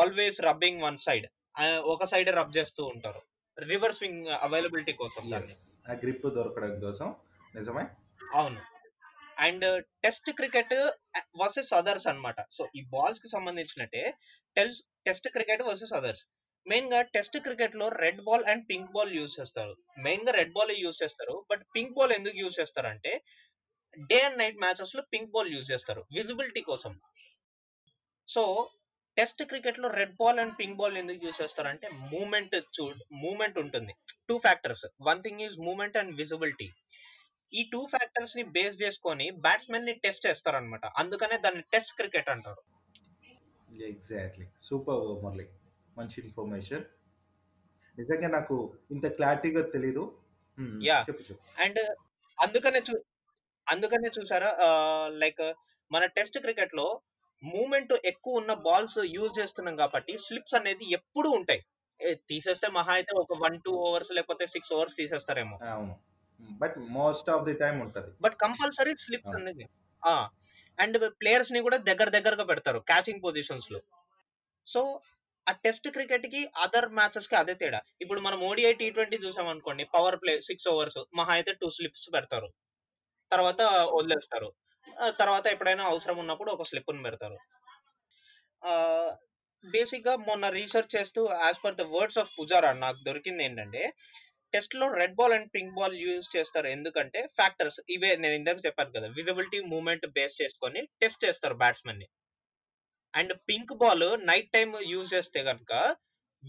always 0.00 0.40
rubbing 0.40 0.82
one 0.82 0.98
side 0.98 1.26
ఒక 1.84 2.04
సైడ్ 2.04 2.28
రబ్ 2.28 2.56
చేస్తూ 2.56 2.84
ఉంటారు. 2.84 3.22
రివర్స్ 3.60 3.98
స్వింగ్ 3.98 4.26
అవైలబిలిటీ 4.26 4.92
కోసం 4.92 5.30
గ్రిప్ 6.02 6.26
దొరకడం 6.26 6.80
కోసం. 6.80 7.14
నిజమే? 7.54 7.86
అవును. 8.34 8.60
And 9.46 9.66
test 10.04 10.30
cricket 10.38 10.74
versus 11.40 11.72
others 11.80 12.06
అన్నమాట. 12.10 12.38
సో 12.56 12.64
ఈ 12.78 12.82
బాల్స్కి 12.94 13.28
సంబంధించినట్టే 13.34 14.02
test 14.56 14.82
test 15.08 15.28
cricket 15.36 15.62
versus 15.68 15.94
others. 15.98 16.24
మెయిన్గా 16.66 16.98
టెస్ట్ 17.14 17.38
క్రికెట్లో 17.46 17.86
red 18.02 18.20
ball 18.26 18.44
and 18.50 18.64
pink 18.70 18.92
ball 18.96 19.12
use 19.18 19.32
చేస్తారు. 19.38 19.72
మెయిన్గా 20.06 20.32
రెడ్ 20.40 20.52
బాల్ 20.56 20.70
యూజ్ 20.84 21.00
చేస్తారు. 21.02 21.34
బట్ 21.50 21.62
పింక్ 21.76 21.94
బాల్ 21.96 22.12
ఎందుకు 22.18 22.36
యూజ్ 22.42 22.58
చేస్తారంటే 22.60 23.12
డే 24.10 24.18
అండ్ 24.26 24.38
నైట్ 24.42 24.60
మ్యాచెస్లో 24.64 25.02
పింక్ 25.14 25.32
బాల్ 25.34 25.50
యూజ్ 25.54 25.70
చేస్తారు. 25.72 26.02
విజిబిలిటీ 26.18 26.62
కోసం. 26.68 26.92
సో 28.28 28.42
టెస్ట్ 29.16 29.42
క్రికెట్లో 29.50 29.88
red 30.00 30.14
ball 30.20 30.38
and 30.42 30.54
pink 30.60 30.78
ball 30.80 30.94
ఎందుకు 31.00 31.20
యూజ్ 31.26 31.40
చేస్తారంటే 31.42 31.86
మూమెంట్ 32.12 32.54
చూ 32.76 32.84
మూమెంట్ 33.24 33.58
ఉంటుంది. 33.62 33.92
Two 34.28 34.36
factors. 34.46 34.84
One 35.08 35.20
thing 35.24 35.42
is 35.46 35.56
movement 35.66 35.98
and 36.02 36.12
visibility. 36.20 36.68
ఈ 37.52 37.62
టూ 37.72 37.80
ఫ్యాక్టర్స్ని 37.92 38.42
బేస్ 38.56 38.76
చేసుకొని 38.82 39.26
బ్యాట్స్మెన్ని 39.44 39.94
టెస్ట్ 40.04 40.26
చేస్తారనమాట 40.26 40.84
అందుకనే 41.02 41.36
దాన్ని 41.44 41.64
టెస్ట్ 41.74 41.94
క్రికెట్ 41.98 42.30
అంటారు. 42.34 42.62
ఎగ్జాక్ట్లీ 43.90 44.46
సూపర్ 44.68 45.04
మురళి 45.24 45.46
మంచి 45.96 46.16
ఇన్ఫర్మేషన్ 46.24 46.84
నిజంగా 47.98 48.28
నాకు 48.36 48.56
ఇంత 48.94 49.06
క్లారిటీగా 49.16 49.62
తెలీదు. 49.74 50.04
చెప్పు 51.08 51.22
చెప్పు. 51.28 51.42
అండ్ 51.64 51.80
అందుకనే 52.38 52.80
చూ 52.88 52.94
అందుకనే 53.66 54.08
చూసారా 54.16 54.50
లైక్ 55.22 55.42
మన 55.90 56.04
టెస్ట్ 56.16 56.38
క్రికెట్లో 56.44 56.86
మూమెంట్ 57.42 57.92
ఎక్కువ 58.10 58.40
ఉన్న 58.40 58.52
బాల్స్ 58.66 58.98
యూజ్ 59.16 59.38
చేస్తున్నాం 59.40 59.76
కాబట్టి 59.82 60.12
స్లిప్స్ 60.24 60.56
అనేది 60.58 60.84
ఎప్పుడు 60.98 61.28
ఉంటాయి. 61.38 61.62
తీసేస్తే 62.30 62.68
మహా 62.76 62.92
అయితే 62.98 63.12
ఒక 63.22 63.36
వన్ 63.44 63.58
టూ 63.66 63.72
ఓవర్స్ 63.88 64.12
లేకపోతే 64.18 64.44
సిక్స్ 64.54 64.72
ఓవర్స్ 64.76 64.96
తీసేస్తారేమో. 65.00 65.56
అవును. 65.74 65.94
But 66.62 66.76
most 66.98 67.30
of 67.30 67.44
the 67.48 67.54
time 67.54 67.76
ఉంటది. 67.80 68.10
But 68.20 68.36
compulsory 68.44 68.92
slips. 68.96 69.34
అనేది 69.40 69.66
అండ్ 70.78 70.98
ప్లేయర్స్ని 71.20 71.60
కూడా 71.60 71.78
దగ్గర 71.88 72.08
దగ్గరగా 72.08 72.44
పెడతారు 72.44 72.78
క్యాచింగ్ 72.90 73.22
పొజిషన్స్లో. 73.24 73.80
సో 74.66 74.80
ఆ 75.46 75.52
టెస్ట్ 75.52 75.88
క్రికెట్కి 75.88 76.40
అదర్ 76.56 76.88
మ్యాచెస్కి 76.88 77.36
అదే 77.36 77.54
తేడా. 77.54 77.80
ఇప్పుడు 78.00 78.20
మనం 78.20 78.40
ఓడిఐ 78.48 78.72
టీ 78.80 78.90
ట్వంటీ 78.90 79.16
చూసాం 79.16 79.48
అనుకోండి 79.48 79.84
పవర్ 79.94 80.16
ప్లే 80.22 80.40
సిక్స్ 80.40 80.68
ఓవర్స్ 80.68 80.98
మహా 81.14 81.32
అయితే 81.32 81.52
టూ 81.52 81.70
స్లిప్స్ 81.70 82.08
పెడతారు. 82.14 82.48
తర్వాత 83.30 83.60
వదిలేస్తారు. 83.96 84.48
తర్వాత 85.20 85.46
ఎప్పుడైనా 85.46 85.84
అవసరం 85.84 86.16
ఉన్నప్పుడు 86.18 86.50
ఒక 86.50 86.62
స్లిప్ 86.62 86.90
పెడతారు. 87.04 87.38
బేసిక్గా 89.64 90.16
మొన్న 90.16 90.48
రీసెర్చ్ 90.48 90.96
చేస్తూ 90.96 91.20
as 91.42 91.64
per 91.64 91.74
the 91.74 91.80
words 91.80 92.18
of 92.18 92.30
Pujara 92.38 92.72
నాకు 92.72 92.98
దొరికింది 93.06 93.44
ఏంటంటే 93.44 93.82
టెస్ట్లో 94.54 94.86
red 95.00 95.16
ball 95.18 95.34
and 95.36 95.48
pink 95.56 95.74
ball 95.78 95.94
use 96.04 96.28
చేస్తారు. 96.36 96.68
ఎందుకంటే 96.76 97.20
ఫ్యాక్టర్స్ 97.38 97.78
ఇవే 97.94 98.10
నేను 98.22 98.34
ఇందాక 98.40 98.60
చెప్పాను 98.66 98.94
కదా 98.96 99.08
విజిబిలిటీ 99.18 99.60
మూమెంట్ 99.72 100.06
బేస్ 100.16 100.36
చేసుకొని 100.42 100.82
టెస్ట్ 101.02 101.24
చేస్తారు 101.26 101.56
బ్యాట్స్మెన్ని. 101.62 102.08
And 103.14 103.32
pink 103.50 103.74
ball 103.84 104.06
night 104.30 104.50
time 104.56 104.70
use 104.92 105.12
చేస్తే 105.14 105.42
కనుక 105.50 105.72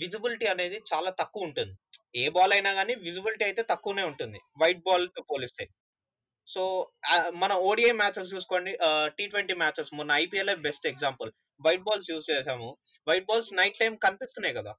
విజిబిలిటీ 0.02 0.46
అనేది 0.52 0.78
చాలా 0.92 1.10
తక్కువ 1.22 1.48
ఉంటుంది. 1.48 1.74
ఏ 2.22 2.26
బాల్ 2.36 2.54
అయినా 2.56 2.72
కానీ 2.78 2.94
విజిబిలిటీ 3.08 3.44
అయితే 3.50 3.62
తక్కువనే 3.72 4.04
ఉంటుంది 4.12 4.40
వైట్ 4.62 4.84
బాల్తో 4.88 5.22
పోలిస్తే. 5.32 5.66
సో 6.48 6.62
మన 7.42 7.52
ఓడిఐ 7.68 7.92
మ్యాచెస్ 8.00 8.32
చూసుకోండి. 8.36 8.72
టీ 9.18 9.26
ట్వంటీ 9.34 9.56
మ్యాచెస్ 9.62 9.92
మొన్న 9.98 10.12
IPL 10.24 10.54
best 10.66 10.88
example 10.92 11.30
white 11.66 11.86
balls 11.88 12.10
use 12.12 12.26
చేసాము 12.32 12.70
వైట్ 13.10 13.28
బాల్స్ 13.30 13.52
నైట్ 13.60 13.78
టైం 13.82 13.94
కనిపిస్తున్నాయి 14.06 14.56
కదా. 14.60 14.74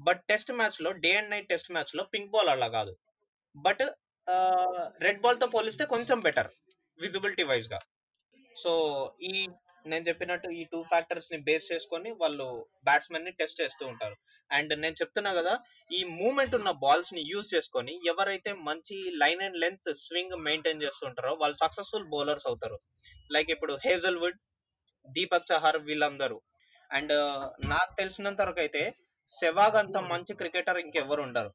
బట్ 0.00 0.22
టెస్ట్ 0.30 0.52
మ్యాచ్లో 0.60 0.90
డే 1.04 1.10
అండ్ 1.18 1.32
నైట్ 1.34 1.50
టెస్ట్ 1.52 1.70
మ్యాచ్లో 1.76 2.04
పింక్ 2.14 2.32
బాల్ 2.34 2.50
అలా 2.54 2.68
కాదు. 2.78 2.94
బట్ 3.54 3.84
రెడ్ 5.06 5.20
బాల్తో 5.24 5.46
పోలిస్తే 5.54 5.84
కొంచెం 5.94 6.18
బెటర్ 6.26 6.50
విజిబిలిటీ 6.98 7.44
వైజ్గా. 7.52 7.78
సో 8.56 8.72
ఈ 9.30 9.32
నేను 9.90 10.04
చెప్పినట్టు 10.08 10.48
ఈ 10.58 10.62
టూ 10.70 10.78
ఫ్యాక్టర్స్ని 10.92 11.38
బేస్ 11.48 11.66
చేసుకొని 11.72 12.10
వాళ్ళు 12.22 12.46
బ్యాట్స్మెన్ని 12.86 13.32
టెస్ట్ 13.40 13.60
చేస్తూ 13.62 13.84
ఉంటారు. 13.90 14.16
అండ్ 14.50 14.72
నేను 14.82 14.96
చెప్తున్నా 15.00 15.30
కదా 15.38 15.52
ఈ 15.98 16.00
మూమెంట్ 16.20 16.56
ఉన్న 16.58 16.70
బాల్స్ని 16.84 17.22
యూజ్ 17.32 17.48
చేసుకొని 17.54 17.94
ఎవరైతే 18.12 18.52
మంచి 18.68 18.96
line 19.22 19.42
and 19.46 19.58
length 19.64 19.90
swing 20.04 20.34
maintain 20.46 20.82
చేస్తుంటారో 20.86 21.32
వాళ్ళు 21.42 21.56
సక్సెస్ఫుల్ 21.62 22.08
బౌలర్స్ 22.14 22.48
అవుతారు. 22.50 22.78
లైక్ 23.36 23.50
ఇప్పుడు 23.56 23.74
హేజల్వుడ్ 23.86 24.40
దీపక్ 25.08 25.48
చహర్ 25.52 25.78
వీళ్ళందరూ. 25.88 26.38
అండ్ 26.90 27.14
నాకు 27.74 27.92
తెలిసినంత 28.00 28.40
వరకు 28.46 28.62
అయితే 28.64 28.82
సెవాగ్ 29.28 29.76
అంత 29.80 29.96
మంచి 30.10 30.32
క్రికెటర్ 30.34 30.78
ఇంకెవరు 30.78 31.22
ఉండరు. 31.22 31.50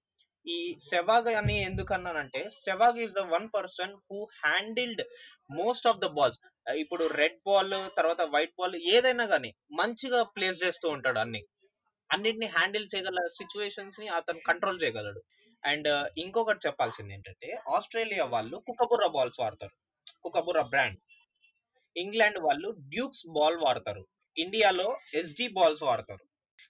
ఈ 0.45 0.59
సెవాగ్ 0.89 1.27
అని 1.39 1.55
ఎందుకన్నానంటే 1.61 2.41
Sehwag 2.63 2.99
is 3.03 3.17
the 3.17 3.23
one 3.33 3.47
person 3.55 3.93
who 4.07 4.19
handled 4.43 5.03
most 5.59 5.87
of 5.87 6.01
the 6.03 6.07
balls 6.17 6.39
ఇప్పుడు 6.83 7.03
రెడ్ 7.19 7.37
బాల్ 7.47 7.75
తర్వాత 7.97 8.21
వైట్ 8.35 8.55
బాల్ 8.59 8.75
ఏదైనా 8.95 9.25
కానీ 9.25 9.51
మంచిగా 9.81 10.21
ప్లేస్ 10.35 10.63
చేస్తూ 10.63 10.89
ఉంటాడు 10.89 11.19
అన్ని. 11.19 11.41
అన్నిటిని 12.09 12.47
హ్యాండిల్ 12.55 12.87
చేయగల 12.93 13.19
సిచ్యువేషన్స్ని 13.37 14.07
అతను 14.17 14.41
కంట్రోల్ 14.49 14.81
చేయగలడు. 14.83 15.21
అండ్ 15.63 15.87
uh, 15.87 16.05
ఇంకొకటి 16.23 16.61
చెప్పాల్సింది 16.67 17.13
ఏంటంటే 17.13 17.49
ఆస్ట్రేలియా 17.75 18.25
వాళ్ళు 18.33 18.57
కుకబుర్రా 18.67 19.09
బాల్స్ 19.15 19.39
వాడతారు. 19.39 19.75
కుకబుర్రా 20.23 20.63
బ్రాండ్ 20.73 20.99
ఇంగ్లాండ్ 21.95 22.39
వాళ్ళు 22.39 22.69
డ్యూక్స్ 22.93 23.25
బాల్ 23.37 23.57
వాడతారు. 23.65 24.03
ఇండియాలో 24.35 24.87
ఎస్డి 25.13 25.47
బాల్స్ 25.57 25.83
వాడతారు. 25.89 26.23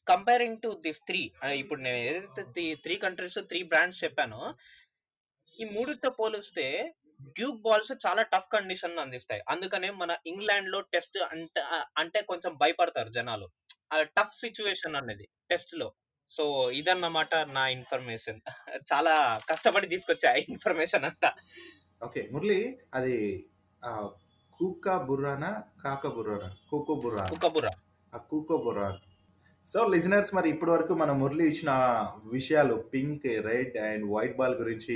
కంపేరింగ్ 0.07 0.61
టు 0.63 0.69
దిస్ 0.85 1.01
త్రీ 1.01 1.21
ఇప్పుడు 1.61 1.81
నేను 1.81 1.99
ఏదైతే 2.07 2.43
త్రీ 2.83 2.95
కంట్రీస్ 2.97 3.39
త్రీ 3.49 3.59
బ్రాండ్స్ 3.63 4.03
చెప్పానో 4.03 4.41
ఈ 5.59 5.65
మూడితో 5.73 6.09
పోలిస్తే 6.19 6.65
డ్యూక్ 7.35 7.59
బాల్స్ 7.61 7.91
చాలా 8.05 8.21
టఫ్ 8.31 8.47
కండిషన్ 8.47 9.01
అందిస్తాయి. 9.03 9.41
అందుకనే 9.49 9.89
మన 9.91 10.11
ఇంగ్లాండ్లో 10.25 10.79
టెస్ట్ 10.93 11.17
అంటే 11.27 11.61
అంటే 11.97 12.19
కొంచెం 12.21 12.51
భయపడతారు 12.55 13.09
జనాలు. 13.09 13.47
టఫ్ 14.17 14.33
సిచ్యువేషన్ 14.35 14.95
అనేది 14.95 15.25
టెస్ట్లో. 15.49 15.87
సో 16.31 16.43
ఇదన్నమాట 16.71 17.33
నా 17.55 17.63
ఇన్ఫర్మేషన్ 17.69 18.39
చాలా 18.91 19.13
కష్టపడి 19.49 19.87
తీసుకొచ్చా 19.87 20.31
ఇన్ఫర్మేషన్ 20.45 21.05
అంతా. 21.05 21.29
ఓకే 22.01 22.21
మురళి 22.31 22.59
అది 22.93 23.15
ఆ, 23.81 23.89
కూకా 24.59 24.95
బుర్రానా 25.07 25.51
కాక 25.83 26.07
బుర్రానా? 26.07 26.49
కూకో 26.69 26.95
బుర్రా. 26.95 27.25
కుక్కబుర్రా 27.25 27.73
ఆ 28.13 28.19
కూకో 28.31 28.57
బుర్రా. 28.57 28.89
సో 29.67 29.79
లిజనర్స్ 29.93 30.31
మరి 30.35 30.47
ఇప్పటి 30.49 30.71
వరకు 30.71 30.93
మనం 31.01 31.15
మురళి 31.19 31.43
ఇచ్చిన 31.51 31.71
విషయాలు 32.33 32.75
pink 32.93 33.27
red 33.47 33.75
and 33.87 34.05
white 34.13 34.35
ball 34.39 34.55
గురించి 34.61 34.95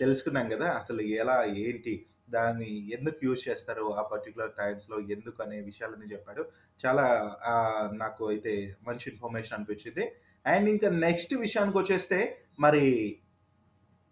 తెలుసుకున్నాం 0.00 0.46
కదా. 0.52 0.68
అసలు 0.80 1.02
ఎలా 1.22 1.36
ఏంటి 1.64 1.94
దాన్ని 2.34 2.70
ఎందుకు 2.96 3.18
యూజ్ 3.26 3.42
చేస్తారు 3.48 3.86
ఆ 4.00 4.02
పర్టికులర్ 4.12 4.54
టైమ్స్లో 4.60 4.98
ఎందుకు 5.14 5.38
అనే 5.44 5.58
విషయాలని 5.70 6.10
చెప్పాడు. 6.12 6.42
చాలా 6.84 7.04
నాకు 8.02 8.22
అయితే 8.28 8.54
మంచి 8.88 9.04
ఇన్ఫర్మేషన్ 9.12 9.56
అనిపించింది. 9.58 10.06
అండ్ 10.46 10.68
ఇంకా 10.74 10.88
నెక్స్ట్ 11.06 11.34
విషయానికి 11.44 11.78
వచ్చేస్తే 11.78 12.20
మరి 12.66 12.84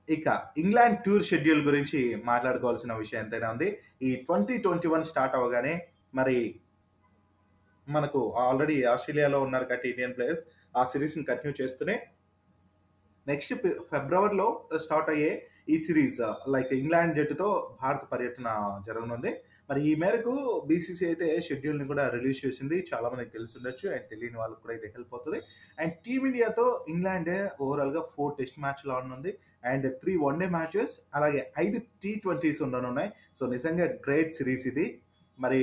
ఇక 0.09 0.29
ఇంగ్లాండ్ 0.63 1.01
టూర్ 1.07 1.29
షెడ్యూల్ 1.31 1.63
గురించి 1.69 2.01
మాట్లాడుకోవాల్సిన 2.31 2.93
విషయం 3.03 3.21
ఎంతైనా 3.25 3.51
ఉంది. 3.55 3.69
ఈ 4.03 4.11
ట్వంటీ 4.27 4.57
ట్వంటీ 4.67 4.89
వన్ 4.95 5.09
స్టార్ట్ 5.13 5.37
అవ్వగానే 5.39 5.75
మరి 6.15 6.39
మనకు 7.89 8.21
ఆల్రెడీ 8.47 8.77
ఆస్ట్రేలియాలో 8.95 9.39
ఉన్నారు 9.47 9.67
కాబట్టి 9.71 9.89
ఇండియన్ 9.93 10.17
ప్లేయర్స్ 10.17 10.45
ఆ 10.81 10.83
సిరీస్ని 10.93 11.25
కంటిన్యూ 11.31 11.55
చేస్తూనే 11.61 11.97
నెక్స్ట్ 13.27 13.55
ఫిబ్రవరిలో 13.91 14.49
స్టార్ట్ 14.85 15.11
అయ్యే 15.15 15.33
ఈ 15.73 15.77
సిరీస్ 15.87 16.21
లైక్ 16.55 16.71
ఇంగ్లాండ్ 16.81 17.17
జట్టుతో 17.19 17.49
భారత 17.83 18.03
పర్యటన 18.13 18.49
జరగనుంది. 18.87 19.33
మరి 19.69 19.81
ఈ 19.91 19.93
మేరకు 20.03 20.33
బీసీసీ 20.69 21.05
అయితే 21.09 21.27
షెడ్యూల్ని 21.47 21.85
కూడా 21.91 22.05
రిలీజ్ 22.15 22.41
చేసింది. 22.45 22.79
చాలా 22.89 23.07
మందికి 23.13 23.35
తెలిసి 23.37 23.55
ఉండొచ్చు 23.59 23.87
అండ్ 23.95 24.07
తెలియని 24.13 24.39
వాళ్ళకి 24.41 24.61
కూడా 24.63 24.73
అయితే 24.77 24.89
హెల్ప్ 24.95 25.13
అవుతుంది. 25.17 25.39
అండ్ 25.83 25.95
టీమిండియాతో 26.07 26.67
ఇంగ్లాండ్ 26.93 27.31
ఓవరాల్గా 27.67 28.03
ఫోర్ 28.15 28.35
టెస్ట్ 28.41 28.59
మ్యాచ్లు 28.65 28.93
ఆడనుంది. 28.97 29.33
And 29.71 29.87
three 30.01 30.13
one 30.27 30.41
day 30.43 30.49
matches 30.57 30.95
అలాగే 31.19 31.41
ఐదు 31.65 31.81
టీ 32.03 32.13
ట్వంటీస్ 32.25 32.63
ఉండనున్నాయి. 32.67 33.11
సో 33.39 33.47
నిజంగా 33.55 33.87
గ్రేట్ 34.07 34.37
సిరీస్ 34.41 34.67
ఇది. 34.73 34.87
మరి 35.39 35.63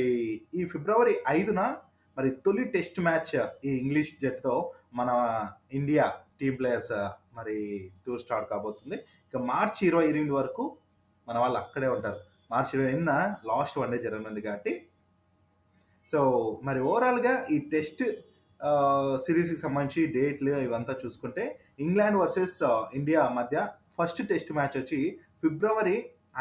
ఈ 0.60 0.64
ఫిబ్రవరి 0.74 1.16
ఐదున 1.38 1.62
మరి 2.20 2.30
తొలి 2.46 2.64
టెస్ట్ 2.74 2.98
మ్యాచ్ 3.00 3.30
ఈ 3.66 3.74
ఇంగ్లీష్ 3.82 4.10
జట్టుతో 4.22 4.54
మన 5.00 5.10
ఇండియా 5.74 6.06
టీమ్ 6.40 6.56
ప్లేయర్స్ 6.60 6.92
మరి 7.38 7.56
టూర్ 8.06 8.22
స్టార్ట్ 8.24 8.48
కాబోతుంది. 8.50 8.98
ఇక 9.28 9.40
మార్చి 9.52 9.82
ఇరవై 9.88 10.06
ఎనిమిది 10.10 10.34
వరకు 10.40 10.64
మన 11.28 11.38
వాళ్ళు 11.38 11.58
అక్కడే 11.60 11.90
ఉంటారు. 11.96 12.20
మార్చి 12.52 12.72
ఇరవై 12.76 12.90
ఎనిమిదిన 12.92 13.14
లాస్ట్ 13.52 13.78
వన్ 13.82 13.92
డే 13.92 13.98
జరగనుంది 13.98 14.42
కాబట్టి. 14.42 14.74
సో 16.12 16.20
మరి 16.64 16.80
ఓవరాల్గా 16.90 17.34
ఈ 17.52 17.60
టెస్ట్ 17.74 18.04
సిరీస్కి 19.26 19.60
సంబంధించి 19.66 20.02
డేట్లు 20.16 20.52
ఇవంతా 20.68 20.96
చూసుకుంటే 21.06 21.44
ఇంగ్లాండ్ 21.80 22.20
వర్సెస్ 22.22 22.58
ఇండియా 23.00 23.22
మధ్య 23.40 23.68
ఫస్ట్ 24.00 24.22
టెస్ట్ 24.32 24.52
మ్యాచ్ 24.60 24.78
వచ్చి 24.82 25.00
ఫిబ్రవరి 25.44 25.98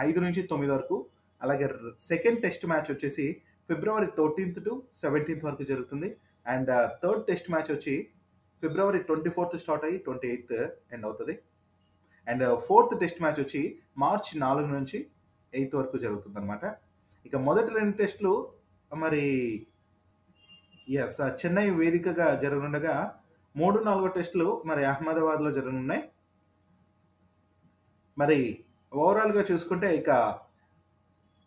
ఐదు 0.07 0.19
నుంచి 0.21 0.43
తొమ్మిది 0.43 0.73
వరకు 0.73 0.97
అలాగే 1.43 1.69
సెకండ్ 2.11 2.41
టెస్ట్ 2.47 2.67
మ్యాచ్ 2.67 2.91
వచ్చేసి 2.91 3.29
ఫిబ్రవరి 3.69 4.09
థర్టీన్త్ 4.19 4.61
టు 4.67 4.73
సెవెంటీన్త్ 5.03 5.45
వరకు 5.49 5.65
జరుగుతుంది. 5.73 6.09
అండ్ 6.47 6.71
థర్డ్ 7.03 7.25
టెస్ట్ 7.29 7.51
మ్యాచ్ 7.55 7.71
వచ్చి 7.75 7.95
ఫిబ్రవరి 8.63 9.01
ట్వంటీ 9.09 9.31
ఫోర్త్ 9.37 9.57
స్టార్ట్ 9.63 9.85
అయ్యి 9.89 9.99
ట్వంటీ 10.07 10.27
ఎయిత్ 10.35 10.55
ఎండ్ 10.95 11.07
అవుతుంది. 11.09 11.35
అండ్ 12.27 12.45
ఫోర్త్ 12.67 12.95
టెస్ట్ 13.03 13.21
మ్యాచ్ 13.25 13.41
వచ్చి 13.45 13.63
మార్చ్ 14.05 14.31
నాలుగు 14.45 14.69
నుంచి 14.77 14.99
ఎయిత్ 15.53 15.75
వరకు 15.79 15.99
జరుగుతుంది 16.05 16.39
అనమాట 16.41 16.65
ఇక 17.27 17.37
మొదటి 17.49 17.71
రెండు 17.79 17.95
టెస్టులు 18.01 18.33
మరి 18.93 19.25
ఎస్ 21.03 21.21
చెన్నై 21.41 21.67
వేదికగా 21.79 22.27
జరగనుండగా 22.43 22.95
మూడు 23.55 23.79
నాలుగో 23.87 24.09
టెస్టులు 24.17 24.49
మరి 24.69 24.83
అహ్మదాబాద్లో 24.93 25.51
జరగనున్నాయి. 25.59 26.03
మరి 28.17 28.39
ఓవరాల్గా 28.93 29.43
చూసుకుంటే 29.51 29.89
ఇక 30.01 30.11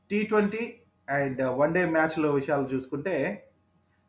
T 0.09 0.19
twenty 0.31 0.63
and 1.11 1.41
one 1.59 1.73
day 1.73 1.83
మ్యాచ్లో 1.95 2.29
విషయాలు 2.33 2.67
చూసుకుంటే 2.73 3.15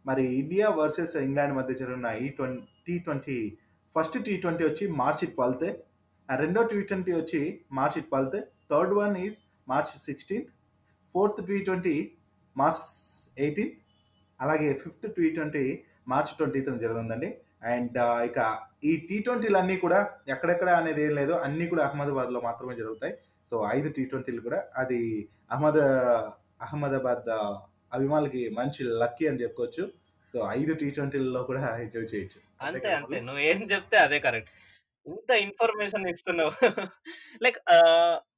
మరి 0.05 0.25
ఇండియా 0.41 0.69
వర్సెస్ 0.79 1.15
ఇంగ్లాండ్ 1.17 1.57
మధ్య 1.57 1.75
జరిగిన 1.75 2.11
ఈ 2.25 2.29
twenty 2.29 2.63
T 2.87 2.95
twenty 2.99 3.39
first 3.97 4.19
T 4.27 4.35
twenty 4.37 4.65
వచ్చి 4.69 4.85
మార్చి 5.01 5.27
ట్వెల్త్ 5.35 5.67
రెండో 6.29 6.63
టీ 6.63 6.79
ట్వంటీ 6.83 7.13
వచ్చి 7.13 7.41
మార్చి 7.73 8.01
twelfth 8.01 8.39
third 8.71 8.95
one 8.95 9.17
is 9.17 9.39
March 9.69 9.93
sixteenth 10.07 10.51
fourth 11.15 11.41
T 11.49 11.59
twenty 11.61 11.97
March 12.57 12.83
eighteenth 13.39 13.79
అలాగే 14.41 14.69
fifth 14.83 15.07
T 15.17 15.27
twenty 15.31 15.65
March 16.09 16.33
twentieth 16.37 16.71
జరుగుతుందండి 16.85 17.29
అండ్ 17.73 17.99
ఇక 18.29 18.39
ఈ 18.85 18.93
టీ 19.09 19.17
ట్వంటీలు 19.19 19.59
అన్నీ 19.59 19.77
కూడా 19.77 19.99
ఎక్కడెక్కడ 20.29 20.71
అనేది 20.81 21.01
ఏం 21.03 21.13
లేదు 21.15 21.35
అన్నీ 21.45 21.65
కూడా 21.67 21.83
అహ్మదాబాద్లో 21.89 22.39
మాత్రమే 22.41 22.75
జరుగుతాయి. 22.75 23.15
సో 23.53 23.57
ఐదు 23.77 23.89
టీ 23.89 24.03
ట్వంటీలు 24.05 24.41
కూడా 24.41 24.59
అది 24.77 25.01
అహ్మద్ 25.51 25.81
అహ్మదాబాద్ 26.63 27.31
అభిమానులకి 27.93 28.49
మంచి 28.49 28.85
లక్కీ 28.85 29.27
అని 29.27 29.43
చెప్పుకోవచ్చు. 29.43 29.93
సో 30.33 30.49
ఐదు 30.51 30.75
టీ 30.75 30.91
ట్వంటీలలో 30.91 31.43
కూడా 31.43 31.77
ఎంజాయ్ 31.77 32.15
చేయొచ్చు. 32.15 32.41
అంతే 32.61 32.93
అంతే. 32.93 33.21
నువ్వు 33.21 33.41
ఏం 33.41 33.63
చెప్తే 33.63 33.97
అదే 33.97 34.19
కరెక్ట్. 34.21 34.51
ఇంత 35.07 35.31
ఇన్ఫర్మేషన్ 35.31 36.07
ఇస్తున్నావు. 36.07 36.51
లైక్ 37.43 37.57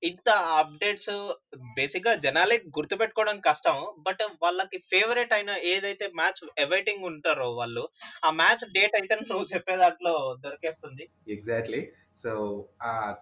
ఇంత 0.02 0.28
అప్డేట్స్ 0.30 1.32
బేసిక్గా 1.76 2.14
జనాలే 2.14 2.56
గుర్తుపెట్టుకోవడం 2.56 3.40
కష్టం. 3.40 3.94
బట్ 3.98 4.18
వాళ్ళకి 4.42 4.78
ఫేవరెట్ 4.78 5.32
అయిన 5.32 5.50
ఏదైతే 5.50 6.08
మ్యాచ్ 6.14 6.64
అవైటింగ్ 6.64 7.04
ఉంటారో 7.04 7.50
వాళ్ళు 7.50 7.88
ఆ 8.24 8.30
మ్యాచ్ 8.30 8.72
డేట్ 8.72 8.94
అయితే 8.94 9.14
నువ్వు 9.14 9.46
చెప్పే 9.54 9.76
దాంట్లో 9.76 10.36
దొరికేస్తుంది. 10.44 11.08
ఎగ్జాక్ట్లీ. 11.28 11.92
సో 12.22 12.64
ఆ 12.82 13.14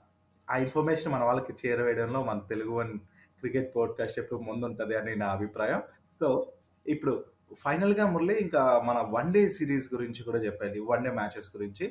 ఇన్ఫర్మేషన్ 0.58 1.12
మన 1.12 1.24
వాళ్ళకి 1.24 1.68
చేరవేయడంలో 1.68 2.24
మన 2.24 2.38
తెలుగు 2.50 2.70
వన్ 2.70 2.98
క్రికెట్ 3.42 3.68
పోడ్కాస్ట్ 3.76 4.18
ఎప్పుడు 4.18 4.40
ముందు 4.40 4.64
ఉంటుంది 4.66 4.94
అని 4.96 5.12
నా 5.16 5.28
అభిప్రాయం. 5.36 5.80
సో 6.20 6.28
ఇప్పుడు 6.86 7.14
ఫైనల్గా 7.64 8.04
మురళి 8.06 8.34
ఇంకా 8.34 8.62
మన 8.86 8.98
వన్ 9.10 9.32
డే 9.32 9.42
సిరీస్ 9.48 9.88
గురించి 9.94 10.20
కూడా 10.24 10.38
చెప్పండి. 10.38 10.80
వన్ 10.80 11.04
డే 11.04 11.10
మ్యాచెస్ 11.10 11.50
గురించి. 11.56 11.86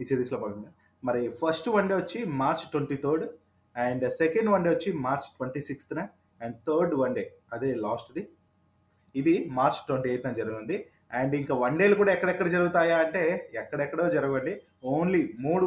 ఈ 0.00 0.04
సిరీస్లో 0.04 0.38
భాగంగా. 0.38 0.70
మరి 1.04 1.22
ఫస్ట్ 1.28 1.68
వన్ 1.68 1.88
డే 1.88 1.94
వచ్చి 1.94 2.24
March 2.24 2.64
twenty 2.70 2.96
third 2.96 3.24
and 3.76 4.04
second 4.10 4.50
one 4.50 4.64
day 4.64 4.70
వచ్చి 4.70 4.90
మార్చ్ 4.92 5.28
ట్వంటీ 5.36 5.60
సిక్స్త్న 5.60 6.06
అండ్ 6.42 6.56
థర్డ్ 6.68 6.94
వన్ 6.94 7.14
డే 7.14 7.24
అదే 7.52 7.70
లాస్ట్ది. 7.74 8.28
ఇది 9.16 9.34
మార్చ్ 9.52 9.80
ట్వంటీ 9.86 10.08
ఎయిత్న 10.08 10.32
జరిగింది 10.32 10.86
అండ్ 11.12 11.34
ఇంకా 11.34 11.54
వన్ 11.54 11.78
డేలు 11.78 11.94
కూడా 11.94 12.12
ఎక్కడెక్కడ 12.12 12.48
జరుగుతాయా 12.48 12.96
అంటే 12.98 13.50
ఎక్కడెక్కడో 13.54 14.10
జరగండి 14.10 14.54
ఓన్లీ 14.84 15.22
మూడు 15.38 15.66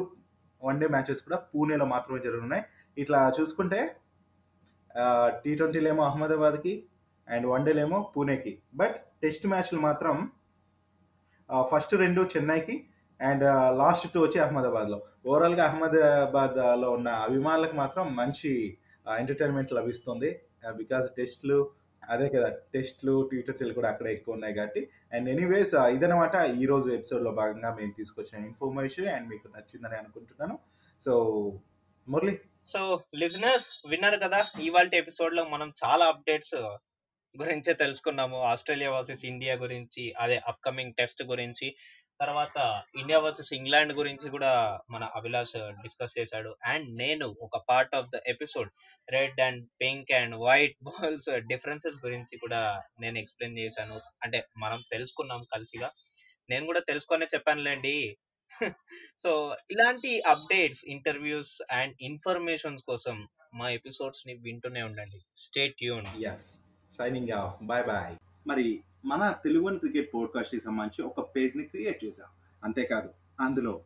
వన్ 0.63 0.79
డే 0.79 0.87
మ్యాచెస్ 0.87 1.21
కూడా 1.21 1.37
పూణేలో 1.37 1.85
మాత్రమే 1.85 2.19
జరుగుతున్నాయి 2.19 2.63
ఇట్లా 2.97 3.31
చూసుకుంటే 3.41 3.95
టీ 5.43 5.51
ట్వంటీలేమో 5.55 6.03
అహ్మదాబాద్కి 6.09 6.73
అండ్ 7.27 7.45
వన్డేలేమో 7.47 7.99
పూణేకి. 8.13 8.53
బట్ 8.81 8.97
టెస్ట్ 9.23 9.47
మ్యాచ్లు 9.53 9.79
మాత్రం 9.87 10.15
ఫస్ట్ 11.71 11.93
రెండు 12.03 12.21
చెన్నైకి 12.35 12.75
అండ్ 13.19 13.43
లాస్ట్ 13.81 14.07
టూ 14.13 14.19
వచ్చి 14.25 14.39
అహ్మదాబాద్లో. 14.45 14.97
ఓవరాల్గా 15.29 15.63
అహ్మదాబాద్లో 15.69 16.89
ఉన్న 16.97 17.09
అభిమానులకు 17.27 17.75
మాత్రం 17.81 18.05
మంచి 18.21 18.51
ఎంటర్టైన్మెంట్ 19.19 19.73
లభిస్తుంది. 19.79 20.29
బికాజ్ 20.81 21.07
టెస్ట్లు 21.17 21.57
అదే 22.13 22.27
కదా 22.33 22.47
టెస్ట్లు 22.73 23.13
టీ 23.31 23.37
ట్వంటీలు 23.45 23.73
కూడా 23.77 23.89
అక్కడ 23.93 24.07
ఎక్కువ 24.13 24.35
ఉన్నాయి 24.35 24.53
కాబట్టి. 24.59 24.81
అండ్ 25.13 25.27
ఎనీవేస్ 25.33 25.73
ఇదనమాట 25.95 26.35
ఈరోజు 26.63 26.87
ఎపిసోడ్లో 26.97 27.31
భాగంగా 27.39 27.69
మేము 27.79 27.91
తీసుకొచ్చిన 27.97 28.37
ఇన్ఫర్మేషన్ 28.49 29.09
అండ్ 29.15 29.27
మీకు 29.31 29.47
నచ్చిందని 29.55 29.97
అనుకుంటున్నాను. 30.01 30.55
సో 31.05 31.13
మురళి 32.07 32.33
సో 32.65 33.03
లిజనర్స్ 33.15 33.87
విన్నారు 33.87 34.17
కదా 34.17 34.47
ఇవాళ 34.61 34.89
ఎపిసోడ్లో 34.93 35.43
మనం 35.43 35.73
చాలా 35.85 36.05
అప్డేట్స్ 36.05 36.55
గురించే 37.41 37.73
తెలుసుకున్నాము. 37.73 38.41
ఆస్ట్రేలియా 38.41 38.91
వర్సెస్ 38.91 39.25
ఇండియా 39.25 39.55
గురించి 39.55 40.13
అదే 40.19 40.41
అప్కమింగ్ 40.47 40.93
టెస్ట్ 40.93 41.23
గురించి 41.23 41.75
తర్వాత 42.21 42.83
ఇండియా 42.99 43.19
వర్సెస్ 43.19 43.53
ఇంగ్లాండ్ 43.53 43.93
గురించి 43.93 44.29
కూడా 44.29 44.79
మన 44.89 45.03
అభిలాష్ 45.03 45.55
డిస్కస్ 45.57 46.19
చేశాడు. 46.19 46.55
అండ్ 46.63 46.97
నేను 46.97 47.35
ఒక 47.41 47.63
part 47.69 47.95
of 47.95 48.07
the 48.15 48.19
episode 48.27 48.69
red 49.09 49.41
and 49.41 49.67
pink 49.81 50.11
and 50.11 50.35
white 50.35 50.77
balls 50.83 51.29
differences 51.39 52.05
గురించి 52.05 52.37
కూడా 52.37 52.83
నేను 53.01 53.17
ఎక్స్ప్లెయిన్ 53.17 53.59
చేశాను. 53.59 54.01
అంటే 54.23 54.47
మనం 54.57 54.83
తెలుసుకున్నాం 54.91 55.45
కలిసిగా. 55.53 55.91
నేను 56.49 56.65
కూడా 56.65 56.79
తెలుసుకొనే 56.79 57.25
చెప్పానులేండి 57.25 58.17
సో 59.17 59.55
ఇలాంటి 59.71 60.21
అప్డేట్స్ 60.21 60.85
ఇంటర్వ్యూస్ 60.85 61.61
అండ్ 61.71 61.95
ఇన్ఫర్మేషన్స్ 62.01 62.83
కోసం 62.83 63.27
మా 63.53 63.69
ఎపిసోడ్స్ని 63.69 64.33
వింటూనే 64.33 64.83
ఉండండి. 64.83 65.21
Stay 65.37 65.67
tune 65.67 66.23
yes 66.25 66.59
signing 66.97 67.31
off 67.31 67.63
bye 67.63 67.83
bye 67.83 68.15
మరి 68.47 68.83
మన 69.05 69.35
తెలుగు 69.43 69.77
క్రికెట్ 69.77 70.13
పోడ్కాస్ట్కి 70.13 70.61
సంబంధించి 70.61 71.09
ఒక 71.09 71.35
పేజ్ని 71.35 71.63
క్రియేట్ 71.63 72.05
చేశాం. 72.05 72.27
అంతేకాదు 72.63 73.09
అందులో 73.39 73.85